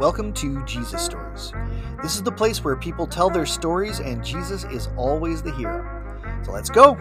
Welcome 0.00 0.32
to 0.32 0.64
Jesus 0.64 1.04
Stories. 1.04 1.52
This 2.02 2.14
is 2.14 2.22
the 2.22 2.32
place 2.32 2.64
where 2.64 2.74
people 2.74 3.06
tell 3.06 3.28
their 3.28 3.44
stories 3.44 4.00
and 4.00 4.24
Jesus 4.24 4.64
is 4.64 4.88
always 4.96 5.42
the 5.42 5.52
hero. 5.52 5.84
So 6.42 6.52
let's 6.52 6.70
go. 6.70 6.94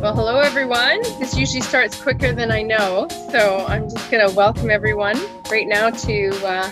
Well, 0.00 0.14
hello 0.14 0.38
everyone. 0.38 1.02
This 1.20 1.36
usually 1.36 1.60
starts 1.60 2.00
quicker 2.00 2.32
than 2.32 2.50
I 2.50 2.62
know, 2.62 3.08
so 3.30 3.66
I'm 3.68 3.90
just 3.90 4.10
going 4.10 4.26
to 4.26 4.34
welcome 4.34 4.70
everyone 4.70 5.18
right 5.50 5.68
now 5.68 5.90
to, 5.90 6.28
uh, 6.46 6.70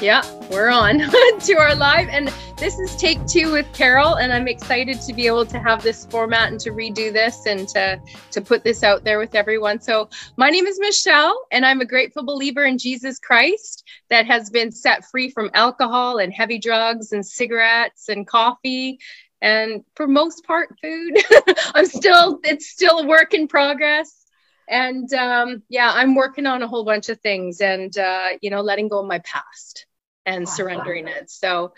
yeah, 0.00 0.24
we're 0.50 0.70
on 0.70 0.98
to 1.38 1.54
our 1.56 1.76
live. 1.76 2.08
And 2.08 2.28
this 2.60 2.78
is 2.78 2.94
take 2.96 3.26
two 3.26 3.52
with 3.52 3.66
Carol, 3.72 4.16
and 4.16 4.30
I'm 4.30 4.46
excited 4.46 5.00
to 5.00 5.14
be 5.14 5.26
able 5.26 5.46
to 5.46 5.58
have 5.58 5.82
this 5.82 6.04
format 6.04 6.50
and 6.50 6.60
to 6.60 6.72
redo 6.72 7.10
this 7.10 7.46
and 7.46 7.66
to, 7.68 7.98
to 8.32 8.42
put 8.42 8.64
this 8.64 8.84
out 8.84 9.02
there 9.02 9.18
with 9.18 9.34
everyone. 9.34 9.80
So, 9.80 10.10
my 10.36 10.50
name 10.50 10.66
is 10.66 10.78
Michelle, 10.78 11.46
and 11.50 11.64
I'm 11.64 11.80
a 11.80 11.86
grateful 11.86 12.22
believer 12.22 12.66
in 12.66 12.76
Jesus 12.76 13.18
Christ 13.18 13.88
that 14.10 14.26
has 14.26 14.50
been 14.50 14.70
set 14.72 15.06
free 15.06 15.30
from 15.30 15.50
alcohol 15.54 16.18
and 16.18 16.34
heavy 16.34 16.58
drugs 16.58 17.12
and 17.12 17.24
cigarettes 17.24 18.10
and 18.10 18.26
coffee 18.26 18.98
and 19.40 19.82
for 19.96 20.06
most 20.06 20.44
part 20.44 20.68
food. 20.82 21.16
I'm 21.74 21.86
still 21.86 22.40
it's 22.44 22.68
still 22.68 22.98
a 22.98 23.06
work 23.06 23.32
in 23.32 23.48
progress. 23.48 24.26
And 24.68 25.12
um, 25.14 25.62
yeah 25.70 25.90
i'm 25.94 26.14
working 26.14 26.46
on 26.46 26.62
a 26.62 26.68
whole 26.68 26.84
bunch 26.84 27.08
of 27.08 27.18
things 27.20 27.60
and 27.60 27.96
uh, 27.96 28.28
you 28.42 28.50
know 28.50 28.60
letting 28.60 28.88
go 28.88 29.00
of 29.00 29.06
my 29.06 29.20
past 29.20 29.86
and 30.26 30.48
surrendering 30.48 31.08
it. 31.08 31.30
So 31.30 31.72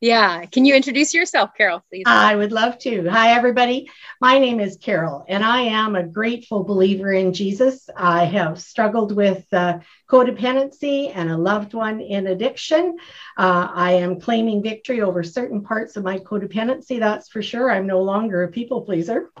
yeah. 0.00 0.44
Can 0.46 0.64
you 0.64 0.74
introduce 0.74 1.12
yourself 1.12 1.50
carol 1.56 1.82
please? 1.88 2.04
I 2.06 2.36
would 2.36 2.52
love 2.52 2.78
to. 2.80 3.08
Hi 3.08 3.32
everybody. 3.32 3.90
My 4.20 4.38
name 4.38 4.60
is 4.60 4.78
carol 4.80 5.24
and 5.28 5.44
i 5.44 5.62
am 5.62 5.96
a 5.96 6.02
grateful 6.02 6.62
believer 6.62 7.12
in 7.12 7.32
jesus. 7.32 7.90
I 7.96 8.24
have 8.24 8.60
struggled 8.60 9.14
with 9.14 9.44
uh, 9.52 9.78
codependency 10.08 11.12
and 11.14 11.30
a 11.30 11.36
loved 11.36 11.74
one 11.74 12.00
in 12.00 12.28
addiction. 12.28 12.96
Uh, 13.36 13.68
i 13.74 13.92
am 13.92 14.20
claiming 14.20 14.62
victory 14.62 15.00
over 15.00 15.22
certain 15.22 15.62
parts 15.62 15.96
of 15.96 16.04
my 16.04 16.18
codependency 16.18 17.00
that's 17.00 17.28
for 17.28 17.42
sure. 17.42 17.70
I'm 17.70 17.86
no 17.86 18.00
longer 18.00 18.44
a 18.44 18.48
people 18.48 18.82
pleaser. 18.82 19.30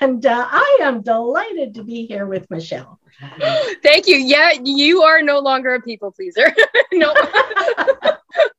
And 0.00 0.26
uh, 0.26 0.46
i 0.50 0.78
am 0.82 1.00
delighted 1.00 1.74
to 1.74 1.82
be 1.84 2.06
here 2.06 2.26
with 2.26 2.50
michelle. 2.50 2.98
Thank 3.82 4.06
you. 4.08 4.16
Yeah 4.16 4.50
you 4.62 5.02
are 5.02 5.22
no 5.22 5.38
longer 5.38 5.74
a 5.74 5.80
people 5.80 6.10
pleaser. 6.10 6.54
No 6.92 7.14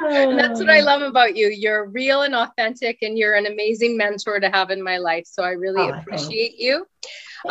and 0.00 0.38
that's 0.38 0.60
what 0.60 0.70
I 0.70 0.80
love 0.80 1.02
about 1.02 1.36
you. 1.36 1.48
You're 1.48 1.86
real 1.86 2.22
and 2.22 2.34
authentic, 2.34 2.98
and 3.02 3.18
you're 3.18 3.34
an 3.34 3.46
amazing 3.46 3.96
mentor 3.96 4.40
to 4.40 4.50
have 4.50 4.70
in 4.70 4.82
my 4.82 4.98
life. 4.98 5.26
So 5.26 5.42
I 5.42 5.50
really 5.50 5.82
oh, 5.82 5.94
appreciate 5.94 6.50
thanks. 6.50 6.62
you. 6.62 6.86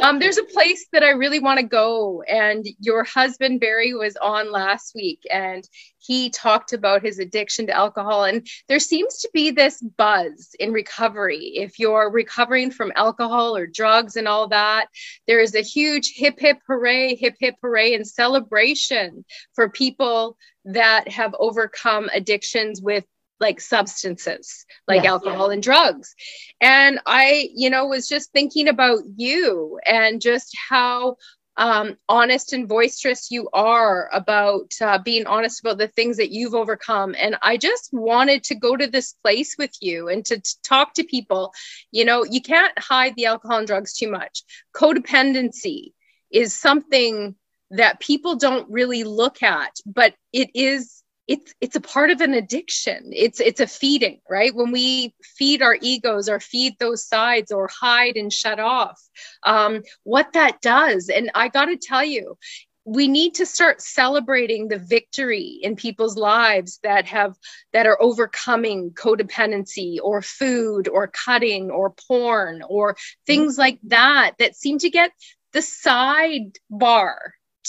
Um, 0.02 0.20
there's 0.20 0.38
a 0.38 0.44
place 0.44 0.88
that 0.92 1.04
I 1.04 1.12
really 1.12 1.40
want 1.40 1.60
to 1.60 1.66
go, 1.66 2.22
and 2.24 2.66
your 2.80 3.04
husband 3.04 3.60
Barry 3.60 3.94
was 3.94 4.18
on 4.18 4.52
last 4.52 4.94
week, 4.96 5.22
and 5.32 5.68
he 5.98 6.30
talked 6.30 6.74
about 6.74 7.02
his 7.02 7.20
addiction 7.20 7.68
to 7.68 7.76
alcohol. 7.76 8.26
And 8.26 8.48
there 8.68 8.80
seems 8.80 9.20
to 9.20 9.30
be 9.34 9.52
this 9.52 9.82
buzz 9.82 10.56
in 10.60 10.72
recovery. 10.72 11.54
If 11.56 11.80
you're 11.80 12.12
recovering 12.12 12.72
from 12.72 12.92
alcohol 12.96 13.56
or 13.56 13.68
drugs 13.68 14.16
and 14.16 14.28
all 14.28 14.48
that, 14.50 14.88
there 15.28 15.40
is 15.40 15.56
a 15.56 15.62
huge 15.62 16.14
hip 16.16 16.36
hip 16.40 16.60
hooray, 16.68 17.16
hip 17.16 17.36
hip 17.40 17.56
hooray, 17.62 17.94
and 17.94 18.08
celebration 18.08 19.26
for 19.54 19.70
people 19.70 20.38
that 20.68 21.08
have 21.08 21.36
overcome 21.40 22.10
addictions 22.14 22.82
with 22.82 23.06
like 23.40 23.62
substances 23.62 24.66
like 24.88 25.04
yes, 25.04 25.12
alcohol 25.12 25.52
and 25.52 25.62
drugs 25.62 26.16
and 26.60 27.00
i 27.06 27.50
you 27.54 27.70
know 27.70 27.86
was 27.86 28.08
just 28.08 28.32
thinking 28.32 28.68
about 28.68 29.00
you 29.16 29.80
and 29.86 30.22
just 30.22 30.56
how 30.70 31.16
um, 31.58 31.98
honest 32.08 32.54
and 32.54 32.68
boisterous 32.68 33.32
you 33.32 33.50
are 33.52 34.10
about 34.14 34.72
uh, 34.80 35.00
being 35.00 35.26
honest 35.26 35.60
about 35.60 35.80
the 35.80 35.88
things 35.88 36.18
that 36.18 36.32
you've 36.32 36.54
overcome. 36.54 37.16
And 37.18 37.36
I 37.42 37.58
just 37.58 37.90
wanted 37.92 38.44
to 38.46 38.56
go 38.56 38.78
to 38.78 38.88
this 38.88 39.14
place 39.24 39.56
with 39.58 39.72
you 39.82 40.08
and 40.08 40.24
to, 40.26 40.40
to 40.40 40.62
talk 40.62 40.94
to 40.94 41.04
people. 41.04 41.52
You 41.92 42.06
know, 42.06 42.24
you 42.24 42.42
can't 42.42 42.78
hide 42.78 43.16
the 43.16 43.26
alcohol 43.26 43.58
and 43.58 43.68
drugs 43.68 43.94
too 43.94 44.10
much. 44.10 44.44
Codependency 44.76 45.94
is 46.32 46.54
something 46.54 47.36
that 47.72 48.00
people 48.00 48.36
don't 48.36 48.70
really 48.70 49.04
look 49.04 49.44
at, 49.44 49.76
but 49.86 50.14
it 50.34 50.50
is 50.54 51.04
it's 51.28 51.54
it's 51.60 51.76
a 51.76 51.82
part 51.82 52.10
of 52.10 52.22
an 52.22 52.34
addiction. 52.34 53.10
It's 53.12 53.40
it's 53.40 53.60
a 53.60 53.68
feeding 53.68 54.20
right? 54.30 54.56
When 54.56 54.72
we 54.72 55.14
feed 55.38 55.62
our 55.62 55.78
egos 55.82 56.30
or 56.30 56.40
feed 56.40 56.76
those 56.80 57.06
sides 57.06 57.52
or 57.52 57.68
hide 57.68 58.16
and 58.16 58.32
shut 58.32 58.60
off 58.60 59.02
um, 59.44 59.84
what 60.04 60.34
that 60.34 60.62
does 60.62 61.10
and 61.10 61.32
i 61.36 61.48
got 61.48 61.66
to 61.66 61.78
tell 61.78 62.04
you 62.04 62.38
we 62.86 63.10
need 63.10 63.36
to 63.36 63.46
start 63.46 63.82
celebrating 63.82 64.70
the 64.70 64.80
victory 64.80 65.60
in 65.62 65.76
people's 65.76 66.16
lives 66.16 66.80
that 66.84 67.06
have 67.06 67.36
that 67.74 67.86
are 67.86 68.02
overcoming 68.02 68.92
codependency 68.92 69.98
or 70.02 70.22
food 70.22 70.88
or 70.88 71.08
cutting 71.08 71.70
or 71.70 71.94
porn 72.08 72.64
or 72.70 72.96
things 73.26 73.58
like 73.58 73.78
that 73.84 74.32
that 74.40 74.56
seem 74.56 74.78
to 74.78 74.90
get 74.90 75.12
the 75.52 75.60
sidebar 75.60 77.18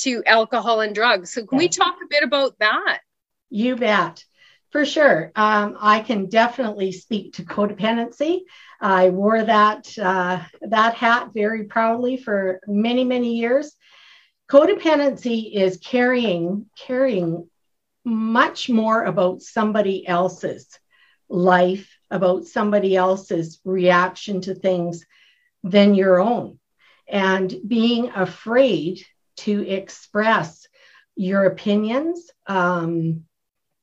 to 0.03 0.22
alcohol 0.25 0.81
and 0.81 0.94
drugs. 0.94 1.32
So, 1.32 1.47
can 1.47 1.59
we 1.59 1.69
talk 1.69 1.97
a 2.03 2.09
bit 2.09 2.22
about 2.22 2.59
that? 2.60 3.00
You 3.50 3.76
bet. 3.76 4.25
For 4.70 4.84
sure. 4.84 5.32
Um, 5.34 5.78
I 5.81 6.00
can 6.00 6.26
definitely 6.26 6.92
speak 6.92 7.34
to 7.34 7.44
codependency. 7.44 8.41
I 8.81 9.09
wore 9.09 9.42
that, 9.42 9.98
uh, 9.98 10.41
that 10.60 10.94
hat 10.94 11.31
very 11.32 11.64
proudly 11.64 12.19
for 12.19 12.60
many, 12.66 13.04
many 13.04 13.36
years. 13.36 13.75
Codependency 14.50 15.54
is 15.54 15.78
carrying, 15.78 16.66
carrying 16.78 17.48
much 18.04 18.69
more 18.69 19.04
about 19.04 19.41
somebody 19.41 20.06
else's 20.06 20.78
life, 21.30 21.98
about 22.10 22.44
somebody 22.44 22.94
else's 22.94 23.60
reaction 23.65 24.42
to 24.42 24.54
things 24.54 25.06
than 25.62 25.94
your 25.94 26.20
own. 26.20 26.59
And 27.06 27.54
being 27.66 28.10
afraid 28.10 29.04
to 29.38 29.66
express 29.69 30.66
your 31.16 31.44
opinions, 31.44 32.31
um, 32.47 33.25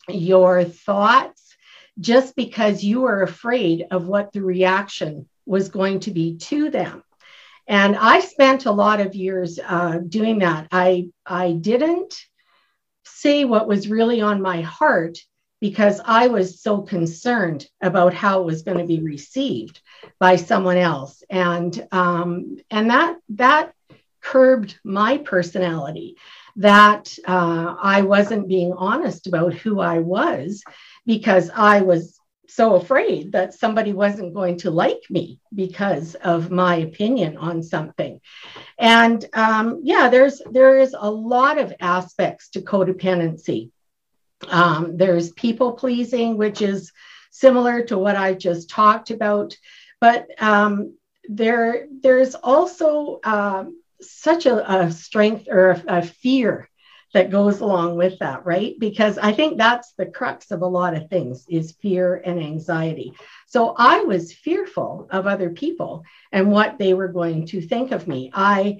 your 0.08 0.64
thoughts, 0.64 1.56
just 2.00 2.36
because 2.36 2.84
you 2.84 3.02
were 3.02 3.24
afraid 3.24 3.88
of 3.92 4.08
what 4.08 4.32
the 4.32 4.42
reaction 4.42 5.28
was 5.46 5.70
going 5.70 6.00
to 6.02 6.12
be 6.12 6.38
to 6.38 6.70
them. 6.70 7.04
And 7.68 7.96
I 7.96 8.20
spent 8.20 8.66
a 8.66 8.72
lot 8.72 9.00
of 9.00 9.16
years 9.16 9.60
uh, 9.60 10.00
doing 10.08 10.40
that. 10.40 10.68
I, 10.72 11.10
I 11.26 11.54
didn't 11.54 12.16
say 13.06 13.46
what 13.46 13.68
was 13.68 13.88
really 13.88 14.22
on 14.22 14.42
my 14.42 14.62
heart 14.62 15.18
because 15.62 16.00
I 16.04 16.28
was 16.28 16.62
so 16.62 16.82
concerned 16.82 17.66
about 17.82 18.14
how 18.14 18.42
it 18.42 18.46
was 18.46 18.62
going 18.62 18.78
to 18.78 18.86
be 18.86 19.02
received 19.02 19.82
by 20.20 20.36
someone 20.36 20.78
else. 20.78 21.24
And, 21.30 21.88
um, 21.92 22.58
and 22.70 22.90
that, 22.92 23.18
that 23.30 23.74
curbed 24.26 24.80
my 24.84 25.18
personality, 25.20 26.18
that 26.58 27.16
uh, 27.28 27.76
I 27.82 28.02
wasn't 28.02 28.48
being 28.48 28.74
honest 28.74 29.28
about 29.28 29.54
who 29.54 29.80
I 29.80 30.00
was 30.00 30.64
because 31.06 31.52
I 31.54 31.82
was 31.82 32.20
so 32.48 32.76
afraid 32.76 33.34
that 33.34 33.54
somebody 33.54 33.94
wasn't 33.94 34.34
going 34.34 34.58
to 34.60 34.72
like 34.72 35.02
me 35.10 35.40
because 35.54 36.16
of 36.16 36.52
my 36.52 36.76
opinion 36.78 37.38
on 37.38 37.62
something. 37.62 38.20
And 38.80 39.24
um, 39.34 39.82
yeah 39.84 40.10
there's 40.10 40.42
there 40.52 40.80
is 40.80 40.96
a 40.98 41.10
lot 41.10 41.58
of 41.58 41.74
aspects 41.80 42.50
to 42.50 42.62
codependency. 42.62 43.72
Um, 44.48 44.98
there's 44.98 45.32
people 45.32 45.74
pleasing 45.74 46.38
which 46.38 46.62
is 46.62 46.92
similar 47.32 47.84
to 47.84 47.98
what 47.98 48.16
i 48.16 48.34
just 48.34 48.70
talked 48.70 49.12
about 49.12 49.58
but 50.00 50.28
um, 50.42 50.96
there 51.28 51.88
there's 52.02 52.36
also 52.36 53.20
um, 53.24 53.76
such 54.02 54.46
a, 54.46 54.72
a 54.86 54.92
strength 54.92 55.48
or 55.50 55.72
a, 55.72 55.84
a 55.88 56.02
fear 56.02 56.70
that 57.14 57.32
goes 57.32 57.62
along 57.62 57.96
with 57.96 58.20
that 58.20 58.46
right? 58.46 58.76
Because 58.80 59.18
i 59.18 59.32
think 59.32 59.58
that's 59.58 59.94
the 59.98 60.06
crux 60.06 60.52
of 60.52 60.62
a 60.62 60.68
lot 60.68 60.96
of 60.96 61.10
things 61.10 61.46
is 61.50 61.78
fear 61.82 62.22
and 62.26 62.40
anxiety. 62.40 63.14
So 63.48 63.74
i 63.78 64.02
was 64.02 64.34
fearful 64.34 65.08
of 65.12 65.28
other 65.28 65.50
people 65.52 66.04
and 66.32 66.52
what 66.52 66.78
they 66.78 66.94
were 66.94 67.08
going 67.10 67.48
to 67.48 67.62
think 67.62 67.92
of 67.92 68.08
me. 68.08 68.32
I 68.34 68.80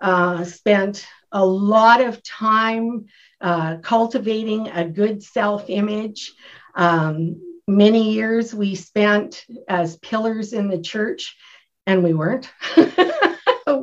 uh, 0.00 0.44
spent 0.44 1.06
a 1.32 1.44
lot 1.44 2.00
of 2.00 2.22
time 2.22 3.06
uh, 3.40 3.78
cultivating 3.78 4.68
a 4.68 4.84
good 4.88 5.22
self 5.22 5.68
image 5.68 6.32
um, 6.74 7.40
many 7.66 8.12
years 8.12 8.54
we 8.54 8.74
spent 8.74 9.44
as 9.68 9.96
pillars 9.96 10.52
in 10.52 10.68
the 10.68 10.80
church 10.80 11.36
and 11.86 12.02
we 12.02 12.12
weren't 12.14 12.52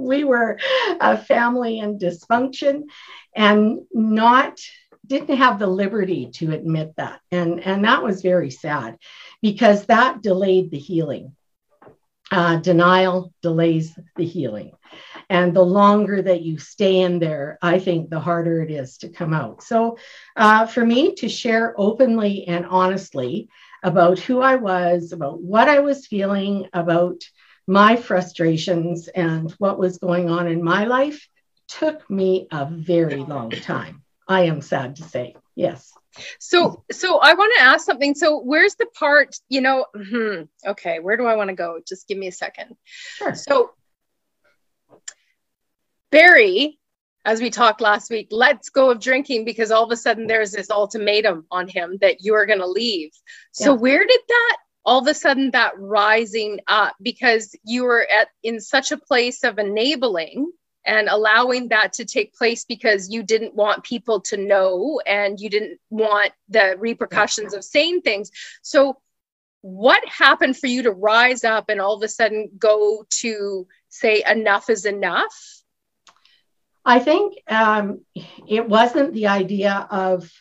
we 0.02 0.24
were 0.24 0.60
a 1.00 1.18
family 1.18 1.80
in 1.80 1.98
dysfunction 1.98 2.84
and 3.36 3.80
not 3.94 4.60
didn't 5.06 5.38
have 5.38 5.60
the 5.60 5.68
liberty 5.68 6.30
to 6.32 6.52
admit 6.52 6.94
that 6.96 7.20
and 7.32 7.60
and 7.60 7.84
that 7.84 8.04
was 8.04 8.22
very 8.22 8.50
sad 8.50 8.98
because 9.42 9.86
that 9.86 10.22
delayed 10.22 10.72
the 10.72 10.78
healing 10.78 11.36
uh, 12.32 12.56
denial 12.58 13.34
delays 13.42 13.98
the 14.16 14.26
healing. 14.26 14.72
And 15.30 15.54
the 15.54 15.64
longer 15.64 16.22
that 16.22 16.42
you 16.42 16.58
stay 16.58 17.02
in 17.02 17.20
there, 17.20 17.58
I 17.62 17.80
think 17.80 18.10
the 18.10 18.20
harder 18.20 18.62
it 18.62 18.72
is 18.72 18.98
to 19.00 19.10
come 19.10 19.34
out. 19.34 19.64
So, 19.64 19.98
uh, 20.36 20.66
for 20.66 20.86
me 20.86 21.16
to 21.16 21.30
share 21.30 21.74
openly 21.78 22.48
and 22.48 22.66
honestly 22.66 23.50
about 23.84 24.20
who 24.20 24.42
I 24.42 24.56
was, 24.56 25.12
about 25.12 25.42
what 25.42 25.68
I 25.68 25.80
was 25.80 26.08
feeling, 26.08 26.68
about 26.74 27.24
my 27.68 27.96
frustrations 27.96 29.08
and 29.08 29.52
what 29.54 29.78
was 29.78 29.98
going 29.98 30.30
on 30.30 30.48
in 30.48 30.64
my 30.64 30.86
life 30.86 31.28
took 31.68 32.10
me 32.10 32.48
a 32.52 32.66
very 32.66 33.18
long 33.18 33.50
time. 33.50 34.04
I 34.28 34.44
am 34.44 34.62
sad 34.62 34.98
to 34.98 35.04
say. 35.04 35.36
Yes. 35.56 35.94
So, 36.40 36.84
so 36.92 37.20
I 37.20 37.34
want 37.34 37.54
to 37.56 37.64
ask 37.64 37.86
something. 37.86 38.16
So, 38.16 38.40
where's 38.40 38.76
the 38.76 38.86
part, 38.88 39.36
you 39.50 39.62
know, 39.62 39.86
hmm, 39.96 40.42
okay, 40.66 41.00
where 41.00 41.18
do 41.18 41.26
I 41.26 41.36
want 41.36 41.50
to 41.50 41.56
go? 41.56 41.80
Just 41.88 42.08
give 42.08 42.18
me 42.18 42.28
a 42.28 42.32
second. 42.32 42.76
Sure. 42.86 43.36
So, 43.36 43.72
Barry, 46.12 46.80
as 47.24 47.40
we 47.40 47.50
talked 47.50 47.80
last 47.80 48.10
week, 48.10 48.28
lets 48.32 48.70
go 48.70 48.90
of 48.90 49.00
drinking 49.00 49.46
because 49.46 49.72
all 49.72 49.84
of 49.84 49.92
a 49.92 49.98
sudden 49.98 50.28
there's 50.28 50.52
this 50.52 50.70
ultimatum 50.70 51.46
on 51.52 51.68
him 51.68 51.98
that 52.02 52.18
you're 52.22 52.46
going 52.46 52.60
to 52.60 52.68
leave. 52.68 53.12
So, 53.52 53.74
yeah. 53.74 53.80
where 53.80 54.06
did 54.06 54.22
that 54.28 54.58
all 54.86 55.00
of 55.00 55.08
a 55.08 55.14
sudden 55.14 55.52
that 55.52 55.74
rising 55.78 56.60
up 56.68 56.96
because 57.02 57.56
you 57.64 57.84
were 57.84 58.02
at 58.02 58.30
in 58.44 58.60
such 58.60 58.92
a 58.92 58.98
place 58.98 59.44
of 59.44 59.60
enabling 59.60 60.52
and 60.86 61.08
allowing 61.08 61.70
that 61.70 61.94
to 61.94 62.06
take 62.06 62.34
place 62.34 62.66
because 62.66 63.12
you 63.12 63.22
didn't 63.22 63.54
want 63.54 63.84
people 63.84 64.22
to 64.22 64.38
know 64.38 65.00
and 65.06 65.40
you 65.40 65.50
didn't 65.50 65.80
want 65.90 66.32
the 66.50 66.76
repercussions 66.80 67.54
of 67.54 67.64
saying 67.64 68.02
things. 68.02 68.32
So 68.64 68.98
what 69.62 70.04
happened 70.08 70.58
for 70.58 70.66
you 70.68 70.84
to 70.84 70.92
rise 70.92 71.44
up 71.44 71.70
and 71.70 71.80
all 71.80 71.96
of 71.96 72.02
a 72.02 72.08
sudden 72.08 72.50
go 72.58 73.06
to 73.10 73.68
say 73.90 74.24
enough 74.28 74.72
is 74.72 74.86
enough? 74.86 75.36
I 76.84 76.98
think 76.98 77.36
um, 77.48 78.02
it 78.48 78.68
wasn't 78.68 79.14
the 79.14 79.28
idea 79.28 79.88
of 79.92 80.32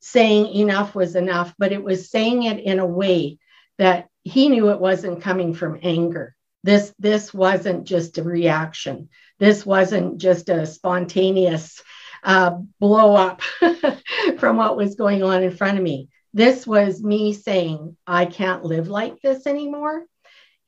saying 0.00 0.54
enough 0.54 0.94
was 0.94 1.16
enough, 1.16 1.52
but 1.58 1.72
it 1.72 1.82
was 1.82 2.10
saying 2.10 2.44
it 2.44 2.60
in 2.60 2.78
a 2.78 2.86
way 2.86 3.38
that 3.78 4.08
he 4.24 4.48
knew 4.48 4.70
it 4.70 4.80
wasn't 4.80 5.22
coming 5.22 5.54
from 5.54 5.80
anger. 5.82 6.34
This 6.64 6.92
this 6.98 7.32
wasn't 7.32 7.84
just 7.84 8.18
a 8.18 8.22
reaction. 8.22 9.08
This 9.38 9.64
wasn't 9.64 10.18
just 10.18 10.48
a 10.48 10.66
spontaneous 10.66 11.82
uh, 12.24 12.58
blow 12.80 13.14
up 13.14 13.40
from 14.38 14.56
what 14.56 14.76
was 14.76 14.96
going 14.96 15.22
on 15.22 15.42
in 15.42 15.56
front 15.56 15.78
of 15.78 15.84
me. 15.84 16.08
This 16.34 16.66
was 16.66 17.02
me 17.02 17.32
saying, 17.32 17.96
I 18.06 18.26
can't 18.26 18.64
live 18.64 18.88
like 18.88 19.20
this 19.22 19.46
anymore, 19.46 20.04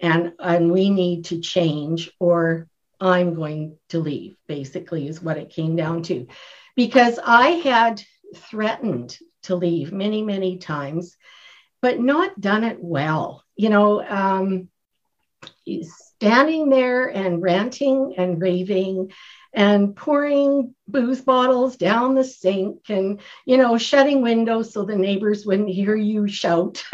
and 0.00 0.32
and 0.38 0.70
we 0.70 0.88
need 0.88 1.26
to 1.26 1.40
change, 1.40 2.11
or 2.20 2.69
I'm 3.00 3.34
going 3.34 3.76
to 3.90 3.99
leave, 3.99 4.37
basically, 4.46 5.08
is 5.08 5.22
what 5.22 5.37
it 5.37 5.50
came 5.50 5.76
down 5.76 6.04
to. 6.04 6.26
Because 6.76 7.19
I 7.22 7.49
had 7.49 8.02
threatened 8.37 9.19
to 9.44 9.56
leave 9.56 9.93
many, 9.93 10.22
many 10.22 10.58
times, 10.58 11.16
but 11.80 12.00
not 12.00 12.40
done 12.40 12.64
it 12.64 12.78
well. 12.80 13.44
You 13.56 13.70
know, 13.70 14.06
um, 14.06 14.69
standing 15.82 16.69
there 16.70 17.06
and 17.06 17.42
ranting 17.42 18.14
and 18.16 18.40
raving 18.40 19.12
and 19.52 19.96
pouring 19.96 20.75
booze 20.86 21.20
bottles 21.20 21.76
down 21.76 22.14
the 22.14 22.25
sink 22.25 22.90
and, 22.90 23.20
you 23.44 23.56
know, 23.56 23.78
shutting 23.78 24.22
windows 24.22 24.72
so 24.72 24.84
the 24.84 24.96
neighbors 24.96 25.46
wouldn't 25.46 25.70
hear 25.70 25.96
you 25.96 26.28
shout. 26.28 26.84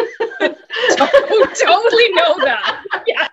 totally 0.96 2.08
know 2.12 2.38
that. 2.38 2.84
Yeah 3.06 3.28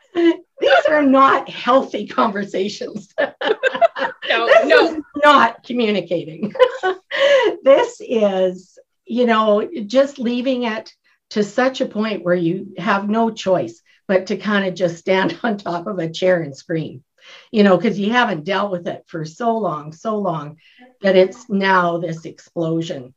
these 0.62 0.86
are 0.88 1.02
not 1.02 1.50
healthy 1.50 2.08
conversations. 2.08 3.14
no, 3.20 4.46
this 4.46 4.66
no. 4.66 4.86
is 4.86 5.02
not 5.24 5.64
communicating. 5.64 6.54
this 7.64 8.00
is, 8.00 8.78
you 9.06 9.26
know, 9.26 9.68
just 9.88 10.20
leaving 10.20 10.64
it 10.64 10.94
to 11.32 11.44
such 11.44 11.82
a 11.82 11.86
point 11.86 12.24
where 12.24 12.36
you 12.36 12.74
have 12.78 13.10
no 13.10 13.30
choice 13.32 13.82
but 14.08 14.28
to 14.28 14.38
kind 14.38 14.66
of 14.68 14.74
just 14.74 14.98
stand 14.98 15.38
on 15.44 15.58
top 15.58 15.88
of 15.88 16.00
a 16.00 16.10
chair 16.10 16.42
and 16.42 16.56
scream, 16.56 17.04
you 17.52 17.64
know, 17.64 17.78
because 17.78 18.00
you 18.00 18.12
haven't 18.12 18.46
dealt 18.46 18.72
with 18.72 18.88
it 18.88 19.04
for 19.08 19.26
so 19.26 19.58
long, 19.58 19.92
so 19.92 20.18
long 20.18 20.58
that 21.02 21.16
it's 21.16 21.50
now 21.50 21.98
this 21.98 22.26
explosion. 22.26 23.14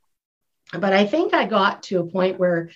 But 0.72 0.92
I 0.92 1.06
think 1.06 1.34
I 1.34 1.46
got 1.46 1.84
to 1.84 2.00
a 2.00 2.06
point 2.06 2.38
where 2.38 2.70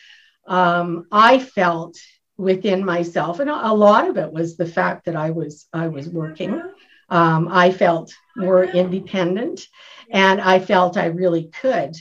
um, 0.46 1.06
I 1.10 1.38
felt 1.38 1.98
within 2.38 2.84
myself 2.84 3.40
and 3.40 3.50
a 3.50 3.74
lot 3.74 4.08
of 4.08 4.16
it 4.16 4.32
was 4.32 4.56
the 4.56 4.64
fact 4.66 5.04
that 5.04 5.16
i 5.16 5.30
was 5.30 5.66
i 5.72 5.88
was 5.88 6.08
working 6.08 6.62
um, 7.10 7.48
i 7.50 7.72
felt 7.72 8.14
more 8.36 8.62
independent 8.62 9.66
and 10.10 10.40
i 10.40 10.60
felt 10.60 10.96
i 10.96 11.06
really 11.06 11.48
could 11.48 11.96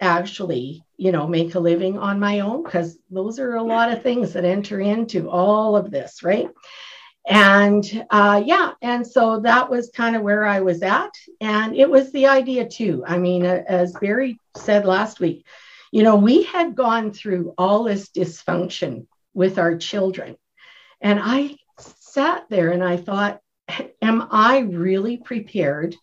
actually 0.00 0.82
you 0.96 1.12
know 1.12 1.26
make 1.26 1.54
a 1.54 1.60
living 1.60 1.98
on 1.98 2.20
my 2.20 2.40
own 2.40 2.62
because 2.62 2.98
those 3.10 3.38
are 3.38 3.56
a 3.56 3.62
lot 3.62 3.92
of 3.92 4.02
things 4.02 4.32
that 4.32 4.44
enter 4.44 4.80
into 4.80 5.28
all 5.28 5.76
of 5.76 5.90
this 5.90 6.22
right 6.22 6.48
and 7.26 8.06
uh, 8.10 8.42
yeah 8.44 8.72
and 8.80 9.06
so 9.06 9.40
that 9.40 9.68
was 9.68 9.90
kind 9.90 10.14
of 10.14 10.22
where 10.22 10.46
i 10.46 10.60
was 10.60 10.82
at 10.82 11.10
and 11.40 11.76
it 11.76 11.90
was 11.90 12.12
the 12.12 12.26
idea 12.26 12.66
too 12.68 13.02
i 13.06 13.18
mean 13.18 13.44
as 13.44 13.92
barry 14.00 14.38
said 14.56 14.84
last 14.84 15.20
week 15.20 15.44
you 15.90 16.02
know 16.02 16.16
we 16.16 16.44
had 16.44 16.76
gone 16.76 17.12
through 17.12 17.54
all 17.58 17.82
this 17.82 18.08
dysfunction 18.10 19.06
with 19.38 19.56
our 19.56 19.76
children. 19.76 20.36
And 21.00 21.20
I 21.22 21.56
sat 21.78 22.46
there 22.50 22.72
and 22.72 22.82
I 22.82 22.96
thought, 22.96 23.40
am 24.02 24.26
I 24.32 24.58
really 24.58 25.16
prepared 25.16 25.94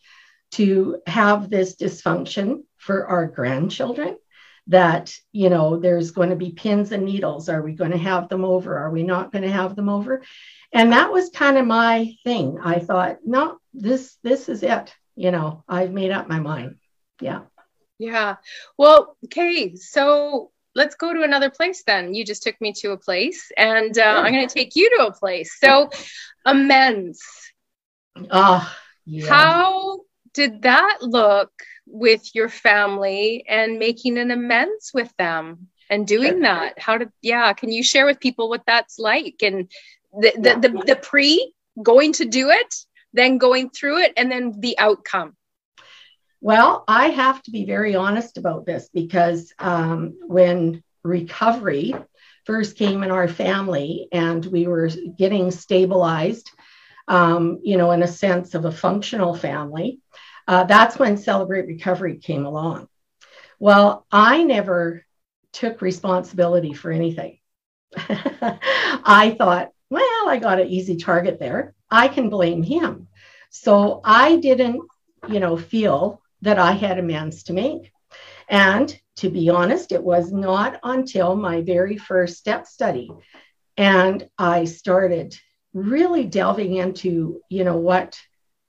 to 0.57 1.01
have 1.07 1.49
this 1.49 1.75
dysfunction 1.75 2.63
for 2.77 3.07
our 3.07 3.27
grandchildren? 3.27 4.17
That, 4.67 5.13
you 5.31 5.49
know, 5.49 5.77
there's 5.77 6.09
going 6.09 6.31
to 6.31 6.35
be 6.35 6.51
pins 6.51 6.91
and 6.91 7.05
needles. 7.05 7.49
Are 7.49 7.61
we 7.61 7.73
going 7.73 7.91
to 7.91 7.99
have 7.99 8.29
them 8.29 8.43
over? 8.43 8.75
Are 8.75 8.89
we 8.89 9.03
not 9.03 9.31
going 9.31 9.43
to 9.43 9.51
have 9.51 9.75
them 9.75 9.89
over? 9.89 10.23
And 10.73 10.91
that 10.91 11.11
was 11.11 11.29
kind 11.29 11.57
of 11.57 11.67
my 11.67 12.15
thing. 12.23 12.57
I 12.63 12.79
thought, 12.79 13.19
no, 13.23 13.59
this 13.75 14.17
this 14.23 14.49
is 14.49 14.63
it. 14.63 14.91
You 15.15 15.29
know, 15.29 15.63
I've 15.67 15.91
made 15.91 16.11
up 16.11 16.27
my 16.27 16.39
mind. 16.39 16.77
Yeah. 17.21 17.41
Yeah. 17.99 18.37
Well, 18.75 19.15
okay. 19.25 19.75
So 19.75 20.51
let's 20.73 20.95
go 20.95 21.13
to 21.13 21.21
another 21.21 21.51
place 21.51 21.83
then. 21.85 22.15
You 22.15 22.25
just 22.25 22.43
took 22.43 22.59
me 22.59 22.73
to 22.81 22.91
a 22.91 22.97
place, 22.97 23.51
and 23.55 23.97
uh, 23.97 24.01
I'm 24.01 24.33
going 24.33 24.47
to 24.47 24.53
take 24.53 24.75
you 24.75 24.89
to 24.97 25.05
a 25.05 25.13
place. 25.13 25.59
So, 25.59 25.89
amends. 26.43 27.21
Oh, 28.31 28.75
yeah. 29.05 29.27
How 29.27 29.99
did 30.35 30.61
that 30.63 30.97
look 31.01 31.51
with 31.87 32.35
your 32.35 32.49
family 32.49 33.45
and 33.47 33.79
making 33.79 34.17
an 34.17 34.29
amends 34.29 34.91
with 34.93 35.11
them 35.17 35.69
and 35.89 36.05
doing 36.05 36.41
that? 36.41 36.77
How 36.77 36.97
did, 36.97 37.09
yeah, 37.21 37.53
can 37.53 37.71
you 37.71 37.83
share 37.83 38.05
with 38.05 38.19
people 38.19 38.49
what 38.49 38.63
that's 38.67 38.99
like 38.99 39.37
and 39.41 39.71
the, 40.13 40.33
the, 40.35 40.67
the, 40.67 40.83
the 40.85 40.95
pre 40.95 41.53
going 41.81 42.13
to 42.13 42.25
do 42.25 42.49
it, 42.49 42.75
then 43.13 43.37
going 43.37 43.69
through 43.69 43.99
it, 43.99 44.13
and 44.17 44.31
then 44.31 44.59
the 44.59 44.77
outcome? 44.77 45.35
Well, 46.41 46.83
I 46.87 47.07
have 47.07 47.41
to 47.43 47.51
be 47.51 47.65
very 47.65 47.95
honest 47.95 48.37
about 48.37 48.65
this 48.65 48.89
because 48.93 49.53
um, 49.57 50.15
when 50.27 50.83
recovery 51.03 51.95
first 52.45 52.77
came 52.77 53.03
in 53.03 53.11
our 53.11 53.27
family 53.27 54.07
and 54.11 54.45
we 54.45 54.67
were 54.67 54.89
getting 55.17 55.49
stabilized, 55.49 56.51
um, 57.07 57.59
you 57.63 57.77
know, 57.77 57.91
in 57.91 58.03
a 58.03 58.07
sense 58.07 58.55
of 58.55 58.65
a 58.65 58.71
functional 58.71 59.35
family, 59.35 59.99
uh, 60.47 60.63
that's 60.63 60.97
when 60.97 61.17
Celebrate 61.17 61.67
Recovery 61.67 62.17
came 62.17 62.45
along. 62.45 62.87
Well, 63.59 64.05
I 64.11 64.43
never 64.43 65.05
took 65.53 65.81
responsibility 65.81 66.73
for 66.73 66.91
anything. 66.91 67.39
I 67.97 69.35
thought, 69.37 69.71
well, 69.89 70.29
I 70.29 70.37
got 70.37 70.59
an 70.59 70.67
easy 70.67 70.97
target 70.97 71.39
there. 71.39 71.73
I 71.89 72.07
can 72.07 72.29
blame 72.29 72.63
him. 72.63 73.07
So 73.49 74.01
I 74.03 74.35
didn't, 74.37 74.81
you 75.29 75.39
know, 75.39 75.55
feel 75.55 76.21
that 76.41 76.59
I 76.59 76.73
had 76.73 76.99
amends 76.99 77.43
to 77.43 77.53
make. 77.53 77.91
And 78.49 78.95
to 79.17 79.29
be 79.29 79.49
honest, 79.49 79.91
it 79.91 80.03
was 80.03 80.31
not 80.31 80.79
until 80.83 81.35
my 81.35 81.61
very 81.61 81.97
first 81.97 82.37
step 82.37 82.67
study 82.67 83.09
and 83.77 84.27
I 84.37 84.65
started 84.65 85.37
really 85.75 86.23
delving 86.23 86.75
into, 86.75 87.41
you 87.49 87.65
know, 87.65 87.75
what 87.77 88.17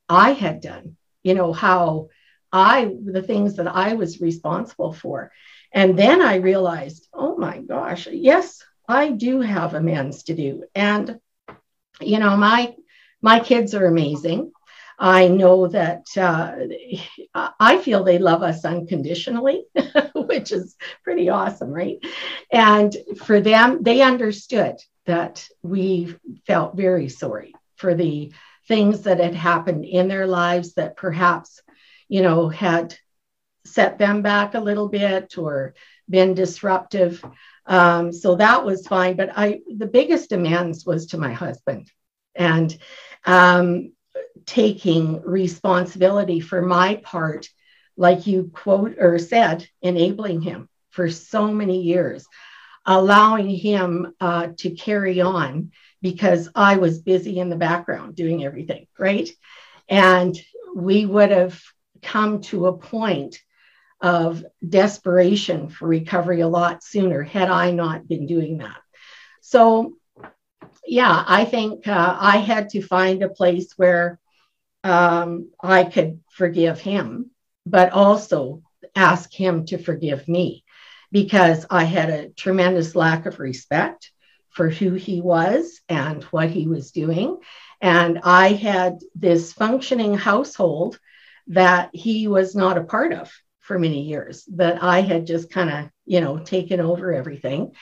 I 0.08 0.32
had 0.32 0.60
done, 0.60 0.96
you 1.22 1.34
know, 1.34 1.52
how 1.52 2.08
I, 2.52 2.92
the 3.04 3.22
things 3.22 3.56
that 3.56 3.68
I 3.68 3.94
was 3.94 4.20
responsible 4.20 4.92
for. 4.92 5.30
And 5.72 5.96
then 5.96 6.20
I 6.20 6.36
realized, 6.36 7.06
oh 7.14 7.36
my 7.36 7.58
gosh, 7.58 8.08
yes, 8.08 8.62
I 8.88 9.10
do 9.10 9.40
have 9.40 9.75
amends 9.75 10.25
to 10.25 10.34
do. 10.34 10.64
And, 10.75 11.20
you 12.00 12.18
know, 12.18 12.36
my, 12.36 12.75
my 13.22 13.38
kids 13.38 13.75
are 13.75 13.86
amazing. 13.86 14.52
I 14.98 15.28
know 15.28 15.68
that 15.68 16.06
uh, 16.16 16.56
I 17.60 17.78
feel 17.78 18.02
they 18.02 18.18
love 18.18 18.42
us 18.42 18.64
unconditionally, 18.64 19.66
which 20.14 20.50
is 20.50 20.75
pretty 21.04 21.28
awesome, 21.28 21.70
right? 21.70 21.98
And 22.50 22.96
for 23.22 23.40
them, 23.40 23.82
they 23.82 24.02
understood 24.02 24.76
that 25.06 25.48
we 25.62 26.14
felt 26.46 26.76
very 26.76 27.08
sorry 27.08 27.54
for 27.76 27.94
the 27.94 28.32
things 28.68 29.02
that 29.02 29.20
had 29.20 29.34
happened 29.34 29.84
in 29.84 30.08
their 30.08 30.26
lives 30.26 30.75
that 30.75 30.96
perhaps, 30.96 31.62
you 32.08 32.22
know, 32.22 32.48
had 32.48 32.96
set 33.64 33.98
them 33.98 34.22
back 34.22 34.54
a 34.54 34.60
little 34.60 34.88
bit 34.88 35.38
or 35.38 35.75
been 36.08 36.34
disruptive. 36.34 37.25
Um, 37.66 38.12
so 38.12 38.36
that 38.36 38.64
was 38.64 38.86
fine. 38.86 39.16
But 39.16 39.30
I, 39.36 39.60
the 39.76 39.86
biggest 39.86 40.30
demands 40.30 40.86
was 40.86 41.06
to 41.06 41.18
my 41.18 41.32
husband 41.32 41.90
and 42.34 42.76
um, 43.25 43.92
taking 44.44 45.20
responsibility 45.22 46.40
for 46.40 46.62
my 46.62 46.96
part, 46.96 47.48
like 47.96 48.26
you 48.26 48.50
quote 48.52 48.96
or 48.98 49.18
said, 49.18 49.68
enabling 49.82 50.42
him 50.42 50.68
for 50.90 51.10
so 51.10 51.52
many 51.52 51.82
years, 51.82 52.26
allowing 52.87 53.50
him 53.50 54.14
uh, 54.21 54.49
to 54.59 54.71
carry 54.71 55.21
on 55.21 55.73
because 56.00 56.49
I 56.55 56.76
was 56.76 57.02
busy 57.02 57.38
in 57.38 57.50
the 57.50 57.57
background 57.57 58.14
doing 58.14 58.45
everything, 58.45 58.87
right? 58.99 59.28
And 59.88 60.38
we 60.75 61.05
would 61.05 61.31
have 61.31 61.61
come 62.02 62.43
to 62.43 62.66
a 62.66 62.78
point 62.78 63.38
of 64.00 64.45
desperation 64.66 65.69
for 65.69 65.88
recovery 65.88 66.40
a 66.40 66.49
lot 66.49 66.85
sooner 66.85 67.23
had 67.23 67.50
I 67.50 67.73
not 67.73 68.07
been 68.07 68.26
doing 68.26 68.59
that. 68.59 68.76
So, 69.40 69.97
yeah, 70.87 71.25
I 71.26 71.45
think 71.45 71.88
uh, 71.88 72.16
I 72.19 72.38
had 72.38 72.71
to 72.71 72.83
find 72.83 73.23
a 73.23 73.28
place 73.28 73.73
where 73.76 74.21
um, 74.85 75.50
I 75.61 75.85
could 75.85 76.21
forgive 76.31 76.81
him, 76.81 77.31
but 77.64 77.93
also 77.93 78.62
ask 78.95 79.33
him 79.33 79.66
to 79.66 79.78
forgive 79.78 80.28
me 80.28 80.64
because 81.12 81.66
I 81.70 81.84
had 81.84 82.10
a 82.10 82.28
tremendous 82.30 82.94
lack 82.94 83.26
of 83.26 83.38
respect 83.38 84.10
for 84.50 84.70
who 84.70 84.94
he 84.94 85.20
was 85.20 85.80
and 85.88 86.25
what 86.25 86.50
he 86.50 86.66
was 86.66 86.90
doing. 86.90 87.38
And 87.80 88.20
I 88.25 88.48
had 88.48 88.98
this 89.14 89.52
functioning 89.52 90.14
household 90.14 90.98
that 91.48 91.90
he 91.92 92.26
was 92.26 92.54
not 92.54 92.78
a 92.78 92.84
part 92.84 93.12
of 93.12 93.30
for 93.60 93.78
many 93.78 94.02
years, 94.02 94.44
that 94.54 94.82
I 94.82 95.00
had 95.00 95.26
just 95.26 95.50
kind 95.50 95.70
of, 95.70 95.90
you 96.04 96.20
know, 96.20 96.38
taken 96.38 96.80
over 96.80 97.12
everything. 97.12 97.72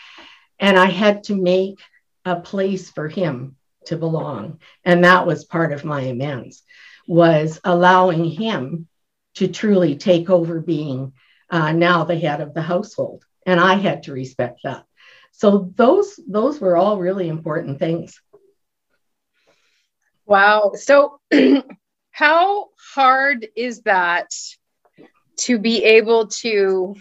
And 0.58 0.78
I 0.78 0.86
had 0.86 1.24
to 1.24 1.36
make 1.36 1.78
a 2.24 2.40
place 2.40 2.90
for 2.90 3.08
him 3.08 3.56
to 3.86 3.96
belong. 3.96 4.60
And 4.84 5.04
that 5.04 5.26
was 5.26 5.44
part 5.44 5.72
of 5.72 5.84
my 5.84 6.00
amends, 6.00 6.62
was 7.06 7.60
allowing 7.64 8.24
him 8.24 8.88
to 9.34 9.48
truly 9.48 9.96
take 9.96 10.30
over 10.30 10.60
being 10.60 11.12
uh, 11.54 11.70
now 11.70 12.02
the 12.02 12.18
head 12.18 12.40
of 12.40 12.52
the 12.52 12.62
household. 12.62 13.24
And 13.46 13.60
I 13.60 13.74
had 13.74 14.02
to 14.04 14.12
respect 14.12 14.60
that. 14.64 14.84
So 15.30 15.70
those 15.76 16.18
those 16.26 16.60
were 16.60 16.76
all 16.76 16.98
really 16.98 17.28
important 17.28 17.78
things. 17.78 18.20
Wow. 20.26 20.72
So 20.74 21.20
how 22.10 22.68
hard 22.94 23.46
is 23.56 23.82
that 23.82 24.32
to 25.36 25.58
be 25.58 25.84
able 25.84 26.26
to 26.28 26.96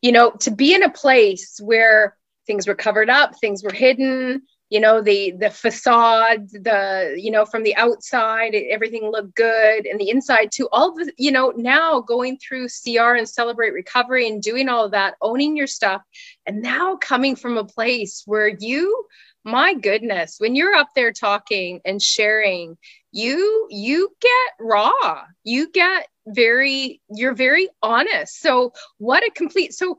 you 0.00 0.12
know 0.12 0.30
to 0.30 0.50
be 0.52 0.72
in 0.72 0.84
a 0.84 0.90
place 0.90 1.58
where 1.60 2.16
things 2.46 2.66
were 2.66 2.74
covered 2.74 3.08
up 3.08 3.38
things 3.40 3.62
were 3.62 3.72
hidden 3.72 4.42
you 4.70 4.80
know 4.80 5.00
the 5.00 5.32
the 5.38 5.50
facade 5.50 6.48
the 6.50 7.14
you 7.16 7.30
know 7.30 7.44
from 7.44 7.62
the 7.62 7.76
outside 7.76 8.54
everything 8.54 9.10
looked 9.10 9.34
good. 9.34 9.86
And 9.86 10.00
the 10.00 10.10
inside 10.10 10.50
too 10.52 10.68
all 10.72 10.94
the 10.94 11.12
you 11.16 11.30
know 11.30 11.52
now 11.56 12.00
going 12.00 12.38
through 12.38 12.68
cr 12.68 13.14
and 13.14 13.28
celebrate 13.28 13.72
recovery 13.72 14.28
and 14.28 14.42
doing 14.42 14.68
all 14.68 14.84
of 14.84 14.90
that 14.92 15.14
owning 15.22 15.56
your 15.56 15.66
stuff 15.66 16.02
and 16.46 16.62
now 16.62 16.96
coming 16.96 17.36
from 17.36 17.56
a 17.56 17.64
place 17.64 18.22
where 18.26 18.48
you 18.48 19.06
my 19.44 19.74
goodness 19.74 20.36
when 20.38 20.56
you're 20.56 20.74
up 20.74 20.88
there 20.96 21.12
talking 21.12 21.80
and 21.84 22.02
sharing 22.02 22.76
you 23.12 23.66
you 23.70 24.10
get 24.20 24.52
raw. 24.60 25.22
You 25.42 25.70
get 25.70 26.06
very 26.26 27.00
you're 27.08 27.34
very 27.34 27.68
honest. 27.82 28.40
So 28.40 28.72
what 28.98 29.22
a 29.22 29.30
complete 29.30 29.72
so 29.72 29.98